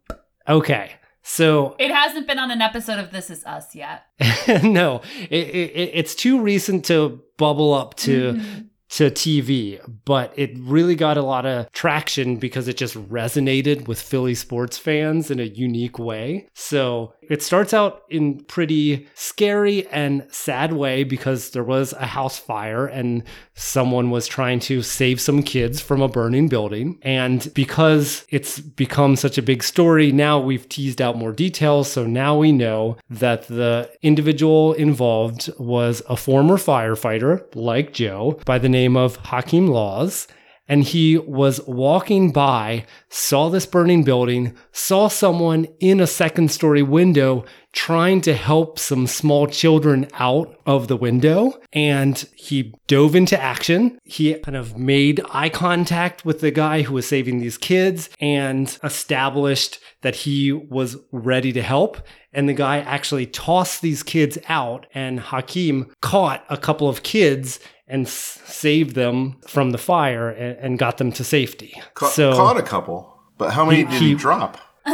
Okay. 0.45 0.91
So 1.23 1.77
It 1.79 1.89
hasn't 1.89 2.27
been 2.27 2.37
on 2.37 2.51
an 2.51 2.61
episode 2.61 2.99
of 2.99 3.11
This 3.11 3.29
Is 3.29 3.45
Us 3.45 3.73
yet. 3.73 4.03
no, 4.63 5.01
it, 5.29 5.47
it, 5.47 5.91
it's 5.93 6.15
too 6.15 6.41
recent 6.41 6.83
to 6.85 7.21
bubble 7.37 7.73
up 7.73 7.95
to 7.99 8.33
Mhm. 8.33 8.67
To 8.91 9.09
TV, 9.09 9.79
but 10.03 10.33
it 10.35 10.51
really 10.57 10.95
got 10.95 11.17
a 11.17 11.23
lot 11.23 11.45
of 11.45 11.71
traction 11.71 12.35
because 12.35 12.67
it 12.67 12.75
just 12.75 12.95
resonated 13.09 13.87
with 13.87 14.01
Philly 14.01 14.35
sports 14.35 14.77
fans 14.77 15.31
in 15.31 15.39
a 15.39 15.43
unique 15.43 15.97
way. 15.97 16.49
So 16.53 17.13
it 17.29 17.41
starts 17.41 17.73
out 17.73 18.03
in 18.09 18.43
pretty 18.43 19.07
scary 19.13 19.87
and 19.87 20.27
sad 20.29 20.73
way 20.73 21.05
because 21.05 21.51
there 21.51 21.63
was 21.63 21.93
a 21.93 22.05
house 22.05 22.37
fire 22.37 22.85
and 22.85 23.23
someone 23.53 24.09
was 24.09 24.27
trying 24.27 24.59
to 24.59 24.81
save 24.81 25.21
some 25.21 25.41
kids 25.41 25.79
from 25.79 26.01
a 26.01 26.09
burning 26.09 26.49
building. 26.49 26.99
And 27.01 27.49
because 27.53 28.25
it's 28.27 28.59
become 28.59 29.15
such 29.15 29.37
a 29.37 29.41
big 29.41 29.63
story, 29.63 30.11
now 30.11 30.39
we've 30.39 30.67
teased 30.67 31.01
out 31.01 31.17
more 31.17 31.31
details. 31.31 31.89
So 31.89 32.05
now 32.05 32.37
we 32.37 32.51
know 32.51 32.97
that 33.09 33.47
the 33.47 33.89
individual 34.01 34.73
involved 34.73 35.49
was 35.57 36.01
a 36.09 36.17
former 36.17 36.57
firefighter 36.57 37.45
like 37.55 37.93
Joe 37.93 38.41
by 38.45 38.59
the 38.59 38.67
name 38.67 38.80
of 38.97 39.15
Hakim 39.17 39.67
Laws. 39.67 40.27
and 40.71 40.85
he 40.85 41.17
was 41.17 41.59
walking 41.67 42.31
by, 42.31 42.85
saw 43.09 43.49
this 43.49 43.65
burning 43.65 44.05
building, 44.05 44.55
saw 44.71 45.09
someone 45.09 45.67
in 45.81 45.99
a 45.99 46.07
second 46.07 46.49
story 46.49 46.81
window 46.81 47.43
trying 47.73 48.21
to 48.21 48.33
help 48.33 48.79
some 48.79 49.05
small 49.05 49.47
children 49.47 50.07
out 50.13 50.57
of 50.65 50.87
the 50.87 50.95
window. 50.95 51.59
And 51.73 52.17
he 52.35 52.73
dove 52.87 53.15
into 53.17 53.37
action. 53.37 53.99
He 54.05 54.33
kind 54.35 54.55
of 54.55 54.77
made 54.77 55.19
eye 55.33 55.49
contact 55.49 56.23
with 56.23 56.39
the 56.39 56.51
guy 56.51 56.83
who 56.83 56.93
was 56.93 57.05
saving 57.05 57.39
these 57.39 57.57
kids 57.57 58.09
and 58.21 58.77
established 58.81 59.77
that 60.03 60.15
he 60.15 60.53
was 60.53 60.95
ready 61.11 61.51
to 61.51 61.61
help. 61.61 61.97
And 62.31 62.47
the 62.47 62.53
guy 62.53 62.77
actually 62.77 63.25
tossed 63.25 63.81
these 63.81 64.03
kids 64.03 64.37
out, 64.47 64.85
and 64.93 65.19
Hakim 65.19 65.93
caught 66.01 66.45
a 66.49 66.55
couple 66.55 66.87
of 66.87 67.03
kids 67.03 67.59
and 67.91 68.07
s- 68.07 68.39
saved 68.45 68.95
them 68.95 69.37
from 69.47 69.69
the 69.71 69.77
fire 69.77 70.29
and, 70.29 70.57
and 70.59 70.79
got 70.79 70.97
them 70.97 71.11
to 71.11 71.23
safety. 71.23 71.79
Ca- 71.93 72.07
so 72.09 72.33
caught 72.33 72.57
a 72.57 72.63
couple, 72.63 73.19
but 73.37 73.51
how 73.51 73.65
many 73.65 73.79
He- 73.79 73.83
did 73.83 73.93
he, 74.01 74.07
he- 74.09 74.15
drop? 74.15 74.57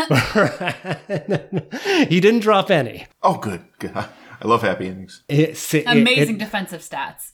he 2.09 2.19
didn't 2.19 2.41
drop 2.41 2.69
any. 2.69 3.07
Oh, 3.23 3.37
good, 3.37 3.63
good. 3.79 3.95
I 3.95 4.45
love 4.47 4.61
happy 4.61 4.87
endings. 4.87 5.23
It's- 5.27 5.73
it- 5.73 5.85
Amazing 5.87 6.35
it- 6.35 6.39
defensive 6.39 6.81
stats. 6.81 7.31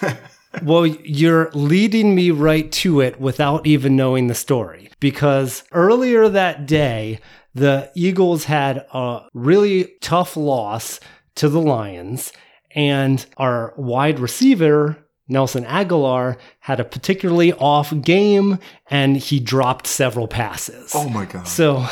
Well, 0.64 0.84
you're 0.84 1.48
leading 1.54 2.16
me 2.16 2.32
right 2.32 2.72
to 2.72 3.00
it 3.00 3.20
without 3.20 3.68
even 3.68 3.94
knowing 3.94 4.26
the 4.26 4.34
story. 4.34 4.90
Because 4.98 5.62
earlier 5.70 6.28
that 6.28 6.66
day, 6.66 7.20
the 7.54 7.88
Eagles 7.94 8.44
had 8.46 8.84
a 8.92 9.20
really 9.32 9.92
tough 10.00 10.36
loss 10.36 10.98
to 11.36 11.48
the 11.48 11.60
Lions, 11.60 12.32
and 12.74 13.24
our 13.36 13.74
wide 13.76 14.18
receiver, 14.18 14.96
Nelson 15.30 15.64
Agholor, 15.64 16.36
had 16.58 16.80
a 16.80 16.84
particularly 16.84 17.52
off 17.54 17.92
game 18.02 18.58
and 18.88 19.16
he 19.16 19.38
dropped 19.38 19.86
several 19.86 20.26
passes. 20.26 20.92
Oh 20.94 21.08
my 21.08 21.24
god. 21.24 21.46
So, 21.46 21.86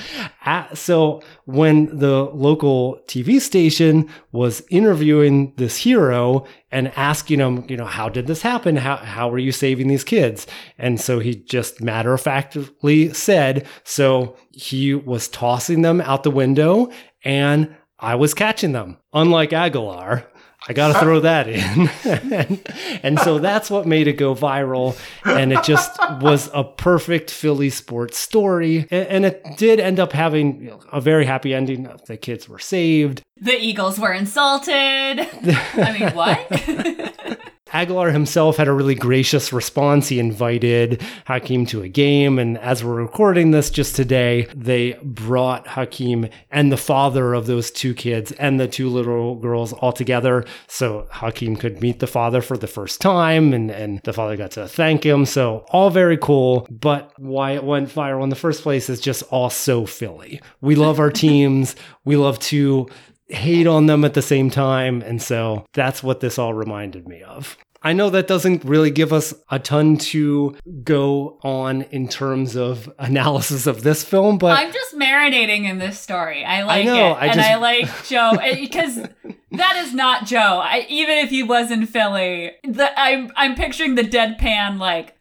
so 0.74 1.22
when 1.44 1.96
the 1.96 2.24
local 2.24 3.00
TV 3.06 3.40
station 3.40 4.10
was 4.32 4.62
interviewing 4.70 5.54
this 5.56 5.76
hero 5.76 6.46
and 6.72 6.92
asking 6.96 7.38
him, 7.38 7.64
you 7.68 7.76
know, 7.76 7.86
how 7.86 8.08
did 8.08 8.26
this 8.26 8.42
happen? 8.42 8.76
How 8.76 8.96
how 8.96 9.28
were 9.28 9.38
you 9.38 9.52
saving 9.52 9.86
these 9.86 10.04
kids? 10.04 10.46
And 10.76 11.00
so 11.00 11.20
he 11.20 11.36
just 11.36 11.80
matter 11.80 12.12
of 12.12 12.20
factly 12.20 13.12
said, 13.14 13.66
so 13.84 14.36
he 14.50 14.94
was 14.94 15.28
tossing 15.28 15.82
them 15.82 16.00
out 16.00 16.24
the 16.24 16.30
window 16.30 16.90
and 17.24 17.74
I 18.04 18.14
was 18.16 18.34
catching 18.34 18.72
them. 18.72 18.98
Unlike 19.12 19.50
Agholor. 19.50 20.24
I 20.66 20.72
got 20.72 20.94
to 20.94 20.98
throw 20.98 21.20
that 21.20 21.46
in. 21.46 21.90
and, 22.32 22.72
and 23.02 23.18
so 23.20 23.38
that's 23.38 23.70
what 23.70 23.86
made 23.86 24.08
it 24.08 24.14
go 24.14 24.34
viral. 24.34 24.96
And 25.24 25.52
it 25.52 25.62
just 25.62 25.98
was 26.22 26.48
a 26.54 26.64
perfect 26.64 27.30
Philly 27.30 27.68
sports 27.68 28.16
story. 28.16 28.86
A- 28.90 29.12
And 29.12 29.26
it 29.26 29.42
did 29.58 29.78
end 29.78 30.00
up 30.00 30.12
having 30.12 30.70
a 30.90 31.02
very 31.02 31.26
happy 31.26 31.52
ending. 31.52 31.86
The 32.06 32.16
kids 32.16 32.48
were 32.48 32.58
saved. 32.58 33.20
The 33.40 33.58
Eagles 33.62 33.98
were 33.98 34.12
insulted. 34.14 34.72
I 34.72 35.96
mean, 35.98 36.14
what? 36.14 37.40
Agholor 37.74 38.12
himself 38.12 38.56
had 38.56 38.68
a 38.68 38.72
really 38.72 38.94
gracious 38.94 39.52
response. 39.52 40.08
He 40.08 40.20
invited 40.20 41.02
Hakim 41.26 41.66
to 41.66 41.82
a 41.82 41.88
game. 41.88 42.38
And 42.38 42.56
as 42.58 42.84
we're 42.84 42.94
recording 42.94 43.50
this 43.50 43.68
just 43.68 43.96
today, 43.96 44.46
they 44.54 44.92
brought 45.02 45.66
Hakim 45.66 46.28
and 46.52 46.70
the 46.70 46.76
father 46.76 47.34
of 47.34 47.46
those 47.46 47.72
two 47.72 47.92
kids 47.92 48.30
and 48.32 48.60
the 48.60 48.68
two 48.68 48.88
little 48.88 49.34
girls 49.34 49.72
all 49.72 49.92
together. 49.92 50.44
So 50.68 51.08
Hakim 51.10 51.56
could 51.56 51.80
meet 51.80 51.98
the 51.98 52.06
father 52.06 52.40
for 52.40 52.56
the 52.56 52.68
first 52.68 53.00
time 53.00 53.52
and, 53.52 53.72
and 53.72 54.00
the 54.04 54.12
father 54.12 54.36
got 54.36 54.52
to 54.52 54.68
thank 54.68 55.04
him. 55.04 55.26
So 55.26 55.66
all 55.70 55.90
very 55.90 56.16
cool. 56.16 56.68
But 56.70 57.12
why 57.18 57.52
it 57.52 57.64
went 57.64 57.88
viral 57.88 58.22
in 58.22 58.28
the 58.28 58.36
first 58.36 58.62
place 58.62 58.88
is 58.88 59.00
just 59.00 59.24
all 59.30 59.50
so 59.50 59.84
Philly. 59.84 60.40
We 60.60 60.76
love 60.76 61.00
our 61.00 61.10
teams. 61.10 61.74
We 62.04 62.14
love 62.14 62.38
to 62.40 62.88
hate 63.28 63.66
on 63.66 63.86
them 63.86 64.04
at 64.04 64.14
the 64.14 64.22
same 64.22 64.50
time. 64.50 65.02
And 65.02 65.20
so 65.20 65.64
that's 65.72 66.02
what 66.02 66.20
this 66.20 66.38
all 66.38 66.54
reminded 66.54 67.08
me 67.08 67.22
of. 67.22 67.56
I 67.86 67.92
know 67.92 68.08
that 68.10 68.26
doesn't 68.26 68.64
really 68.64 68.90
give 68.90 69.12
us 69.12 69.34
a 69.50 69.58
ton 69.58 69.98
to 69.98 70.56
go 70.84 71.38
on 71.42 71.82
in 71.82 72.08
terms 72.08 72.56
of 72.56 72.90
analysis 72.98 73.66
of 73.66 73.82
this 73.82 74.02
film, 74.02 74.38
but 74.38 74.58
I'm 74.58 74.72
just 74.72 74.94
marinating 74.94 75.68
in 75.68 75.76
this 75.76 76.00
story. 76.00 76.46
I 76.46 76.62
like 76.62 76.86
know, 76.86 77.10
it, 77.10 77.16
I 77.16 77.26
and 77.26 77.34
just- 77.34 77.50
I 77.50 77.54
like 77.56 78.04
Joe 78.06 78.32
because 78.54 79.06
that 79.52 79.76
is 79.84 79.92
not 79.92 80.24
Joe. 80.24 80.38
I, 80.64 80.86
even 80.88 81.18
if 81.18 81.28
he 81.28 81.42
was 81.42 81.70
in 81.70 81.84
Philly, 81.84 82.52
the, 82.66 82.90
I'm 82.98 83.30
I'm 83.36 83.54
picturing 83.54 83.96
the 83.96 84.02
deadpan 84.02 84.78
like. 84.78 85.13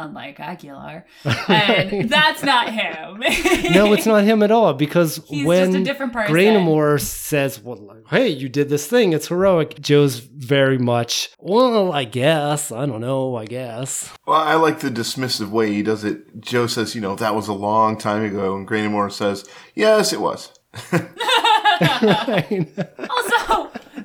Unlike 0.00 0.38
Agholor, 0.38 1.04
and 1.48 2.08
that's 2.08 2.42
not 2.42 2.72
him. 2.72 3.20
no, 3.72 3.92
it's 3.92 4.06
not 4.06 4.24
him 4.24 4.42
at 4.42 4.50
all 4.50 4.72
because 4.72 5.20
He's 5.28 5.46
when 5.46 5.72
just 5.72 5.82
a 5.82 5.84
different 5.84 6.14
person. 6.14 6.34
Graynamore 6.34 6.98
says, 6.98 7.60
well, 7.60 7.76
like, 7.76 8.08
hey, 8.08 8.28
you 8.28 8.48
did 8.48 8.70
this 8.70 8.86
thing, 8.86 9.12
it's 9.12 9.28
heroic, 9.28 9.78
Joe's 9.78 10.20
very 10.20 10.78
much, 10.78 11.28
well, 11.38 11.92
I 11.92 12.04
guess, 12.04 12.72
I 12.72 12.86
don't 12.86 13.02
know, 13.02 13.36
I 13.36 13.44
guess. 13.44 14.10
Well, 14.26 14.40
I 14.40 14.54
like 14.54 14.80
the 14.80 14.88
dismissive 14.88 15.50
way 15.50 15.70
he 15.72 15.82
does 15.82 16.02
it. 16.02 16.40
Joe 16.40 16.66
says, 16.66 16.94
you 16.94 17.02
know, 17.02 17.14
that 17.16 17.34
was 17.34 17.48
a 17.48 17.52
long 17.52 17.98
time 17.98 18.24
ago. 18.24 18.56
And 18.56 18.66
Graynamore 18.66 19.12
says, 19.12 19.46
yes, 19.74 20.14
it 20.14 20.20
was. 20.20 20.50
Also, 20.92 21.02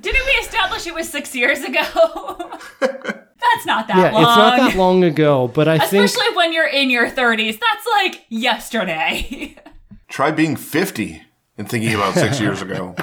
didn't 0.02 0.26
we 0.26 0.32
establish 0.42 0.88
it 0.88 0.94
was 0.94 1.08
six 1.10 1.34
years 1.36 1.62
ago? 1.62 2.52
That's 3.54 3.66
not 3.66 3.88
that 3.88 3.98
yeah, 3.98 4.12
long. 4.12 4.24
it's 4.24 4.38
not 4.38 4.58
that 4.58 4.78
long 4.78 5.04
ago, 5.04 5.48
but 5.48 5.68
I 5.68 5.78
think 5.80 6.06
Especially 6.06 6.36
when 6.36 6.54
you're 6.54 6.68
in 6.68 6.90
your 6.90 7.10
30s. 7.10 7.60
That's 7.60 7.88
like 7.96 8.26
yesterday. 8.30 9.56
Try 10.08 10.32
being 10.32 10.56
50 10.56 11.22
and 11.58 11.70
thinking 11.70 11.94
about 11.94 12.14
six 12.14 12.40
years 12.42 12.62
ago. 12.62 12.96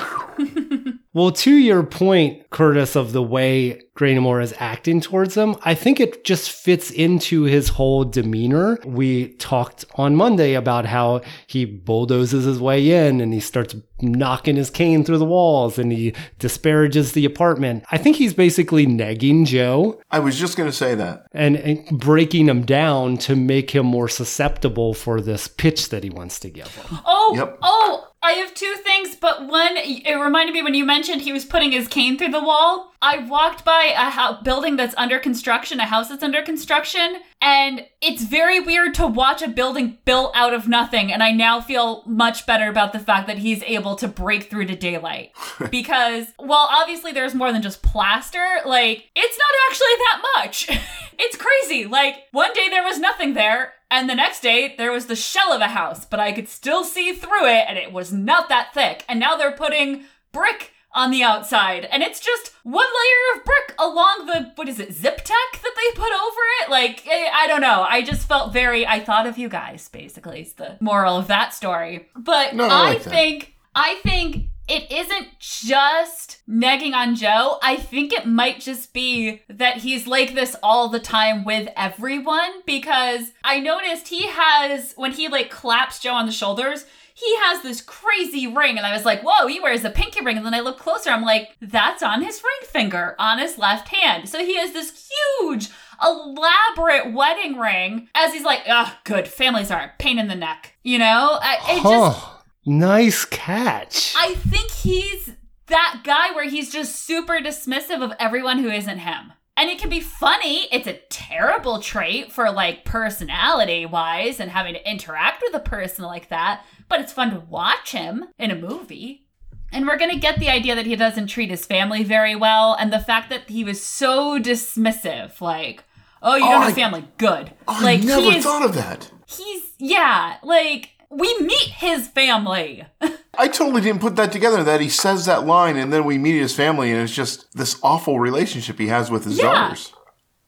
Well, 1.14 1.30
to 1.30 1.52
your 1.54 1.82
point, 1.82 2.48
Curtis, 2.48 2.96
of 2.96 3.12
the 3.12 3.22
way 3.22 3.82
Graynamore 3.94 4.42
is 4.42 4.54
acting 4.58 5.02
towards 5.02 5.34
him, 5.36 5.56
I 5.62 5.74
think 5.74 6.00
it 6.00 6.24
just 6.24 6.50
fits 6.50 6.90
into 6.90 7.42
his 7.42 7.68
whole 7.68 8.04
demeanor. 8.04 8.78
We 8.86 9.34
talked 9.34 9.84
on 9.96 10.16
Monday 10.16 10.54
about 10.54 10.86
how 10.86 11.20
he 11.46 11.66
bulldozes 11.66 12.44
his 12.46 12.58
way 12.58 12.90
in 13.06 13.20
and 13.20 13.34
he 13.34 13.40
starts 13.40 13.76
knocking 14.00 14.56
his 14.56 14.70
cane 14.70 15.04
through 15.04 15.18
the 15.18 15.26
walls 15.26 15.78
and 15.78 15.92
he 15.92 16.14
disparages 16.38 17.12
the 17.12 17.26
apartment. 17.26 17.84
I 17.90 17.98
think 17.98 18.16
he's 18.16 18.32
basically 18.34 18.86
negging 18.86 19.44
Joe 19.46 20.00
I 20.10 20.18
was 20.18 20.38
just 20.38 20.56
going 20.56 20.70
to 20.70 20.76
say 20.76 20.94
that. 20.94 21.26
and, 21.32 21.56
and 21.56 21.86
breaking 22.00 22.48
him 22.48 22.64
down 22.64 23.18
to 23.18 23.36
make 23.36 23.70
him 23.72 23.84
more 23.84 24.08
susceptible 24.08 24.94
for 24.94 25.20
this 25.20 25.46
pitch 25.46 25.90
that 25.90 26.04
he 26.04 26.10
wants 26.10 26.40
to 26.40 26.48
give 26.48 26.74
him. 26.74 26.98
Oh, 27.04 27.34
Yep. 27.36 27.58
oh, 27.60 28.08
I 28.24 28.32
have 28.32 28.54
two 28.54 28.74
things, 28.84 29.16
but 29.16 29.48
one, 29.48 29.76
it 29.76 30.14
reminded 30.14 30.52
me 30.52 30.62
when 30.62 30.74
you 30.74 30.84
mentioned 30.84 31.22
he 31.22 31.32
was 31.32 31.44
putting 31.44 31.72
his 31.72 31.88
cane 31.88 32.16
through 32.16 32.30
the 32.30 32.40
wall. 32.42 32.92
I 33.02 33.18
walked 33.18 33.64
by 33.64 33.92
a 33.96 34.10
ho- 34.10 34.38
building 34.44 34.76
that's 34.76 34.94
under 34.96 35.18
construction, 35.18 35.80
a 35.80 35.86
house 35.86 36.08
that's 36.08 36.22
under 36.22 36.40
construction, 36.40 37.16
and 37.42 37.84
it's 38.00 38.22
very 38.22 38.60
weird 38.60 38.94
to 38.94 39.06
watch 39.06 39.42
a 39.42 39.48
building 39.48 39.98
built 40.04 40.30
out 40.36 40.54
of 40.54 40.68
nothing. 40.68 41.12
And 41.12 41.24
I 41.24 41.32
now 41.32 41.60
feel 41.60 42.04
much 42.06 42.46
better 42.46 42.68
about 42.68 42.92
the 42.92 43.00
fact 43.00 43.26
that 43.26 43.38
he's 43.38 43.64
able 43.64 43.96
to 43.96 44.06
break 44.06 44.48
through 44.48 44.66
to 44.66 44.76
daylight. 44.76 45.32
because, 45.70 46.28
well, 46.38 46.68
obviously 46.70 47.10
there's 47.10 47.34
more 47.34 47.52
than 47.52 47.60
just 47.60 47.82
plaster, 47.82 48.46
like, 48.64 49.10
it's 49.16 49.38
not 49.38 49.48
actually 49.68 49.88
that 49.98 50.22
much. 50.36 50.68
it's 51.18 51.36
crazy. 51.36 51.84
Like, 51.84 52.14
one 52.30 52.52
day 52.54 52.68
there 52.70 52.84
was 52.84 53.00
nothing 53.00 53.34
there, 53.34 53.74
and 53.90 54.08
the 54.08 54.14
next 54.14 54.40
day, 54.40 54.74
there 54.78 54.92
was 54.92 55.06
the 55.06 55.16
shell 55.16 55.52
of 55.52 55.60
a 55.60 55.68
house, 55.68 56.06
but 56.06 56.20
I 56.20 56.32
could 56.32 56.48
still 56.48 56.84
see 56.84 57.12
through 57.12 57.46
it, 57.46 57.64
and 57.68 57.76
it 57.76 57.92
was 57.92 58.12
not 58.12 58.48
that 58.48 58.72
thick. 58.72 59.04
And 59.08 59.18
now 59.18 59.36
they're 59.36 59.52
putting 59.52 60.04
brick 60.32 60.71
on 60.94 61.10
the 61.10 61.22
outside, 61.22 61.84
and 61.86 62.02
it's 62.02 62.20
just 62.20 62.52
one 62.64 62.86
layer 62.86 63.38
of 63.38 63.44
brick 63.44 63.74
along 63.78 64.26
the, 64.26 64.52
what 64.56 64.68
is 64.68 64.78
it, 64.78 64.92
zip 64.92 65.16
tech 65.18 65.62
that 65.62 65.74
they 65.76 65.96
put 66.00 66.12
over 66.12 66.40
it? 66.62 66.70
Like, 66.70 67.06
eh, 67.06 67.28
I 67.34 67.46
don't 67.46 67.60
know. 67.62 67.82
I 67.88 68.02
just 68.02 68.28
felt 68.28 68.52
very, 68.52 68.86
I 68.86 69.00
thought 69.00 69.26
of 69.26 69.38
you 69.38 69.48
guys, 69.48 69.88
basically, 69.88 70.42
is 70.42 70.52
the 70.54 70.76
moral 70.80 71.16
of 71.16 71.28
that 71.28 71.54
story. 71.54 72.08
But 72.16 72.54
No, 72.54 72.64
I 72.64 72.68
I 72.68 72.82
like 72.90 73.02
that. 73.04 73.10
think, 73.10 73.54
I 73.74 74.00
think 74.02 74.46
it 74.68 74.90
isn't 74.92 75.28
just 75.40 76.38
negging 76.48 76.92
on 76.94 77.16
Joe. 77.16 77.58
I 77.62 77.76
think 77.76 78.12
it 78.12 78.26
might 78.26 78.60
just 78.60 78.92
be 78.92 79.42
that 79.48 79.78
he's 79.78 80.06
like 80.06 80.34
this 80.34 80.54
all 80.62 80.88
the 80.88 81.00
time 81.00 81.44
with 81.44 81.68
everyone 81.76 82.60
because 82.64 83.32
I 83.42 83.60
noticed 83.60 84.08
he 84.08 84.28
has, 84.28 84.92
when 84.96 85.12
he 85.12 85.28
like 85.28 85.50
claps 85.50 85.98
Joe 86.00 86.14
on 86.14 86.26
the 86.26 86.32
shoulders, 86.32 86.84
he 87.24 87.36
has 87.36 87.62
this 87.62 87.80
crazy 87.80 88.46
ring. 88.46 88.76
And 88.76 88.86
I 88.86 88.92
was 88.92 89.04
like, 89.04 89.22
whoa, 89.22 89.46
he 89.46 89.60
wears 89.60 89.84
a 89.84 89.90
pinky 89.90 90.24
ring. 90.24 90.36
And 90.36 90.46
then 90.46 90.54
I 90.54 90.60
look 90.60 90.78
closer, 90.78 91.10
I'm 91.10 91.22
like, 91.22 91.56
that's 91.60 92.02
on 92.02 92.22
his 92.22 92.42
ring 92.42 92.68
finger 92.68 93.14
on 93.18 93.38
his 93.38 93.58
left 93.58 93.88
hand. 93.88 94.28
So 94.28 94.38
he 94.44 94.56
has 94.56 94.72
this 94.72 95.10
huge, 95.40 95.68
elaborate 96.02 97.12
wedding 97.12 97.58
ring 97.58 98.08
as 98.14 98.32
he's 98.32 98.44
like, 98.44 98.62
ah, 98.68 99.00
good, 99.04 99.28
families 99.28 99.70
are 99.70 99.80
a 99.80 99.92
pain 99.98 100.18
in 100.18 100.28
the 100.28 100.34
neck. 100.34 100.74
You 100.82 100.98
know? 100.98 101.38
I, 101.40 101.58
it 101.68 101.82
just. 101.82 102.18
Huh. 102.18 102.28
Nice 102.64 103.24
catch. 103.24 104.14
I 104.16 104.34
think 104.34 104.70
he's 104.70 105.32
that 105.66 106.02
guy 106.04 106.32
where 106.32 106.48
he's 106.48 106.72
just 106.72 106.94
super 106.94 107.38
dismissive 107.38 108.02
of 108.02 108.12
everyone 108.20 108.58
who 108.58 108.70
isn't 108.70 108.98
him. 108.98 109.32
And 109.56 109.68
it 109.68 109.78
can 109.78 109.90
be 109.90 110.00
funny. 110.00 110.66
It's 110.72 110.86
a 110.86 110.98
terrible 111.10 111.78
trait 111.80 112.32
for 112.32 112.50
like 112.50 112.84
personality 112.84 113.84
wise 113.86 114.40
and 114.40 114.50
having 114.50 114.74
to 114.74 114.90
interact 114.90 115.42
with 115.42 115.54
a 115.54 115.60
person 115.60 116.04
like 116.04 116.28
that, 116.30 116.64
but 116.88 117.00
it's 117.00 117.12
fun 117.12 117.30
to 117.32 117.40
watch 117.40 117.92
him 117.92 118.24
in 118.38 118.50
a 118.50 118.54
movie. 118.56 119.26
And 119.70 119.86
we're 119.86 119.98
going 119.98 120.10
to 120.10 120.18
get 120.18 120.38
the 120.38 120.48
idea 120.50 120.74
that 120.74 120.86
he 120.86 120.96
doesn't 120.96 121.28
treat 121.28 121.50
his 121.50 121.64
family 121.66 122.02
very 122.02 122.34
well 122.34 122.74
and 122.78 122.92
the 122.92 122.98
fact 122.98 123.30
that 123.30 123.48
he 123.48 123.62
was 123.64 123.82
so 123.82 124.38
dismissive 124.38 125.40
like, 125.40 125.84
"Oh, 126.22 126.34
you 126.36 126.44
Oh, 126.44 126.48
don't 126.50 126.62
I- 126.62 126.66
have 126.66 126.74
family. 126.74 127.08
Good." 127.18 127.52
Oh, 127.68 127.80
like 127.82 128.00
I 128.00 128.04
never 128.04 128.40
thought 128.40 128.64
of 128.64 128.74
that. 128.74 129.10
he's 129.26 129.62
yeah, 129.78 130.36
like 130.42 130.90
we 131.12 131.38
meet 131.40 131.60
his 131.60 132.08
family. 132.08 132.84
I 133.38 133.48
totally 133.48 133.80
didn't 133.82 134.00
put 134.00 134.16
that 134.16 134.32
together 134.32 134.62
that 134.64 134.80
he 134.80 134.88
says 134.88 135.26
that 135.26 135.46
line 135.46 135.76
and 135.76 135.92
then 135.92 136.04
we 136.04 136.18
meet 136.18 136.38
his 136.40 136.54
family 136.54 136.90
and 136.92 137.00
it's 137.00 137.14
just 137.14 137.52
this 137.56 137.78
awful 137.82 138.18
relationship 138.20 138.78
he 138.78 138.88
has 138.88 139.10
with 139.10 139.24
his 139.24 139.38
Yeah. 139.38 139.44
daughters. 139.44 139.92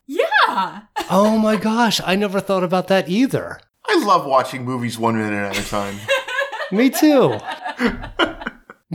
yeah. 0.06 0.82
Oh 1.10 1.36
my 1.38 1.56
gosh, 1.56 2.00
I 2.04 2.16
never 2.16 2.40
thought 2.40 2.64
about 2.64 2.88
that 2.88 3.08
either. 3.08 3.60
I 3.86 4.02
love 4.04 4.24
watching 4.26 4.64
movies 4.64 4.98
one 4.98 5.16
minute 5.16 5.34
at 5.54 5.58
a 5.58 5.68
time. 5.68 5.96
Me 6.72 6.88
too. 6.90 7.38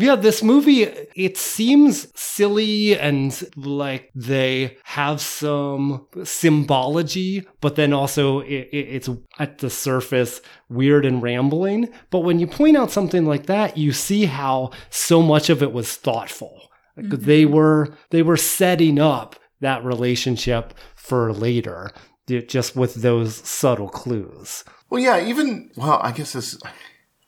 Yeah, 0.02 0.16
this 0.16 0.42
movie, 0.44 0.84
it 1.16 1.38
seems 1.38 2.08
silly 2.20 2.98
and 2.98 3.32
like 3.56 4.10
they 4.16 4.78
have 4.84 5.20
some 5.22 6.08
symbology, 6.24 7.46
but 7.62 7.76
then 7.76 7.94
also 7.94 8.40
it, 8.42 8.70
it- 8.72 8.90
it's 8.96 9.10
at 9.40 9.60
the 9.60 9.70
surface 9.70 10.42
weird 10.70 11.06
and 11.06 11.22
rambling. 11.22 11.90
But 12.10 12.20
when 12.20 12.40
you 12.40 12.48
point 12.48 12.78
out 12.78 12.92
something 12.92 13.26
like 13.26 13.46
that, 13.48 13.78
you 13.78 13.92
see 13.94 14.26
how 14.26 14.72
so 14.90 15.22
much 15.22 15.50
of 15.50 15.62
it 15.64 15.72
was 15.74 15.96
thoughtful. 15.96 16.70
Like, 16.98 17.06
mm-hmm. 17.08 17.26
They 17.26 17.46
were 17.46 17.96
they 18.10 18.22
were 18.24 18.38
setting 18.38 19.00
up 19.00 19.36
that 19.62 19.84
relationship 19.84 20.74
for 20.96 21.34
later, 21.34 21.92
just 22.48 22.76
with 22.76 22.96
those 22.96 23.36
subtle 23.48 23.90
clues. 23.90 24.64
Well, 24.90 25.02
yeah, 25.02 25.20
even 25.24 25.72
well, 25.76 26.00
I 26.02 26.12
guess 26.12 26.34
this. 26.34 26.58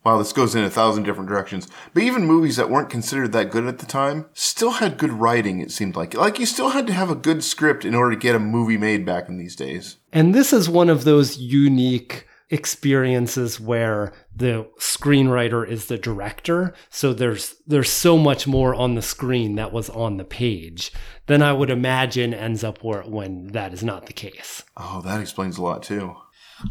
Wow, 0.03 0.17
this 0.17 0.33
goes 0.33 0.55
in 0.55 0.63
a 0.63 0.69
thousand 0.69 1.03
different 1.03 1.29
directions. 1.29 1.67
But 1.93 2.03
even 2.03 2.25
movies 2.25 2.55
that 2.55 2.69
weren't 2.69 2.89
considered 2.89 3.33
that 3.33 3.51
good 3.51 3.65
at 3.65 3.77
the 3.77 3.85
time 3.85 4.25
still 4.33 4.71
had 4.71 4.97
good 4.97 5.11
writing. 5.11 5.59
It 5.59 5.71
seemed 5.71 5.95
like, 5.95 6.15
like 6.15 6.39
you 6.39 6.45
still 6.47 6.69
had 6.69 6.87
to 6.87 6.93
have 6.93 7.11
a 7.11 7.15
good 7.15 7.43
script 7.43 7.85
in 7.85 7.93
order 7.93 8.15
to 8.15 8.19
get 8.19 8.35
a 8.35 8.39
movie 8.39 8.77
made 8.77 9.05
back 9.05 9.29
in 9.29 9.37
these 9.37 9.55
days. 9.55 9.97
And 10.11 10.33
this 10.33 10.53
is 10.53 10.67
one 10.67 10.89
of 10.89 11.03
those 11.03 11.37
unique 11.37 12.27
experiences 12.51 13.61
where 13.61 14.11
the 14.35 14.67
screenwriter 14.77 15.65
is 15.65 15.85
the 15.85 15.97
director 15.97 16.73
so 16.89 17.13
there's 17.13 17.55
there's 17.65 17.89
so 17.89 18.17
much 18.17 18.45
more 18.45 18.75
on 18.75 18.93
the 18.93 19.01
screen 19.01 19.55
that 19.55 19.71
was 19.71 19.89
on 19.91 20.17
the 20.17 20.25
page 20.25 20.91
than 21.27 21.41
I 21.41 21.53
would 21.53 21.69
imagine 21.69 22.33
ends 22.33 22.61
up 22.61 22.83
where 22.83 23.03
when 23.03 23.47
that 23.53 23.73
is 23.73 23.85
not 23.85 24.05
the 24.07 24.13
case. 24.13 24.63
Oh, 24.75 25.01
that 25.05 25.21
explains 25.21 25.57
a 25.57 25.61
lot 25.61 25.81
too. 25.81 26.17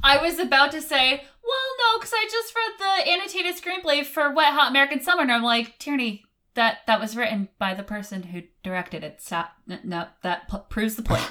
I 0.03 0.19
was 0.19 0.39
about 0.39 0.71
to 0.73 0.81
say, 0.83 1.11
well, 1.43 1.69
no, 1.79 1.99
because 1.99 2.13
I 2.15 2.27
just 2.31 2.55
read 2.55 2.73
the 2.79 3.11
annotated 3.11 3.57
screenplay 3.63 4.05
for 4.05 4.33
Wet 4.33 4.53
Hot 4.55 4.71
American 4.71 5.01
Summer, 5.03 5.23
and 5.23 5.33
I'm 5.33 5.43
like, 5.43 5.79
Tierney, 5.79 6.25
that 6.55 6.79
that 6.87 7.01
was 7.01 7.17
written 7.17 7.49
by 7.59 7.75
the 7.75 7.83
person 7.83 8.23
who 8.25 8.43
directed 8.63 9.03
it. 9.05 9.21
Stop. 9.21 9.53
No, 9.85 10.07
that 10.23 10.49
p- 10.51 10.59
proves 10.69 10.97
the 10.97 11.03
point. 11.03 11.31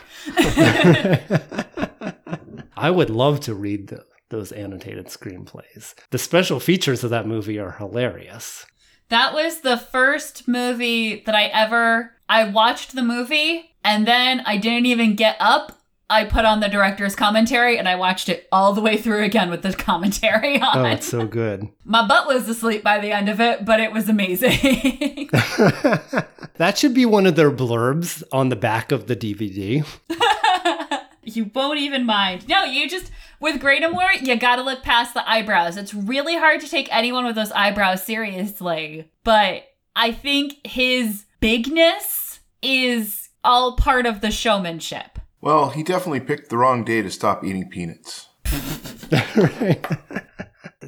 I 2.78 2.90
would 2.90 3.10
love 3.10 3.40
to 3.42 3.54
read 3.54 3.88
the, 3.90 4.04
those 4.30 4.52
annotated 4.52 5.08
screenplays. 5.08 5.94
The 6.12 6.18
special 6.18 6.60
features 6.60 7.04
of 7.04 7.10
that 7.10 7.28
movie 7.28 7.60
are 7.60 7.72
hilarious. 7.72 8.66
that 9.10 9.34
was 9.34 9.62
the 9.62 9.78
first 9.78 10.48
movie 10.48 11.22
that 11.26 11.36
I 11.36 11.46
ever. 11.46 12.14
I 12.30 12.46
watched 12.46 12.96
the 12.96 13.02
movie, 13.04 13.72
and 13.84 14.08
then 14.08 14.42
I 14.46 14.58
didn't 14.58 14.86
even 14.86 15.16
get 15.16 15.36
up. 15.40 15.79
I 16.12 16.24
put 16.26 16.44
on 16.44 16.60
the 16.60 16.68
director's 16.68 17.16
commentary, 17.16 17.78
and 17.78 17.88
I 17.88 17.96
watched 17.96 18.30
it 18.30 18.48
all 18.52 18.74
the 18.74 18.82
way 18.82 18.98
through 18.98 19.24
again 19.24 19.52
with 19.52 19.62
the 19.62 19.74
commentary 19.74 20.60
on. 20.60 20.78
Oh, 20.80 20.86
it's 20.86 21.08
so 21.08 21.28
good. 21.28 21.70
My 21.84 22.08
butt 22.08 22.26
was 22.26 22.50
asleep 22.50 22.84
by 22.84 23.00
the 23.00 23.12
end 23.12 23.30
of 23.30 23.40
it, 23.40 23.64
but 23.64 23.80
it 23.80 23.92
was 23.92 24.10
amazing. 24.10 25.30
that 26.56 26.78
should 26.78 26.96
be 26.96 27.06
one 27.06 27.28
of 27.28 27.36
their 27.36 27.52
blurbs 27.52 28.24
on 28.32 28.50
the 28.50 28.56
back 28.56 28.92
of 28.92 29.06
the 29.06 29.16
DVD. 29.16 29.86
you 31.24 31.52
won't 31.54 31.80
even 31.80 32.06
mind. 32.06 32.48
No, 32.48 32.64
you 32.64 32.90
just 32.90 33.12
with 33.40 33.62
Graynamore, 33.62 34.20
you 34.20 34.36
gotta 34.36 34.64
look 34.64 34.82
past 34.82 35.14
the 35.14 35.30
eyebrows. 35.30 35.78
It's 35.78 35.94
really 35.94 36.36
hard 36.36 36.60
to 36.62 36.68
take 36.68 36.88
anyone 36.92 37.26
with 37.26 37.36
those 37.36 37.52
eyebrows 37.52 38.04
seriously. 38.04 39.12
But 39.24 39.64
I 39.96 40.12
think 40.12 40.66
his 40.66 41.26
bigness 41.40 42.40
is 42.64 43.30
all 43.44 43.76
part 43.76 44.06
of 44.06 44.22
the 44.22 44.32
showmanship. 44.32 45.19
Well, 45.42 45.70
he 45.70 45.84
definitely 45.84 46.20
picked 46.20 46.50
the 46.50 46.58
wrong 46.58 46.84
day 46.84 47.02
to 47.02 47.10
stop 47.10 47.44
eating 47.44 47.70
peanuts. 47.70 48.28
right. 49.36 49.86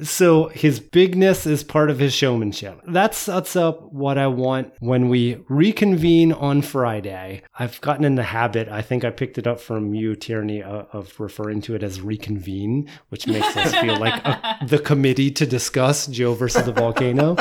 So 0.02 0.48
his 0.48 0.80
bigness 0.80 1.46
is 1.46 1.62
part 1.62 1.90
of 1.90 1.98
his 1.98 2.12
showmanship. 2.12 2.80
That 2.88 3.14
sets 3.14 3.54
up 3.56 3.92
what 3.92 4.18
I 4.18 4.26
want 4.26 4.72
when 4.80 5.08
we 5.08 5.44
reconvene 5.48 6.32
on 6.32 6.62
Friday. 6.62 7.42
I've 7.58 7.80
gotten 7.82 8.04
in 8.04 8.16
the 8.16 8.22
habit, 8.22 8.68
I 8.68 8.82
think 8.82 9.04
I 9.04 9.10
picked 9.10 9.38
it 9.38 9.46
up 9.46 9.60
from 9.60 9.94
you, 9.94 10.16
Tierney, 10.16 10.62
uh, 10.62 10.84
of 10.92 11.18
referring 11.20 11.60
to 11.62 11.74
it 11.74 11.82
as 11.82 12.00
reconvene, 12.00 12.88
which 13.10 13.26
makes 13.26 13.56
us 13.56 13.74
feel 13.76 13.98
like 13.98 14.14
a, 14.24 14.58
the 14.66 14.78
committee 14.78 15.30
to 15.32 15.46
discuss 15.46 16.06
Joe 16.06 16.34
versus 16.34 16.64
the 16.64 16.72
volcano. 16.72 17.36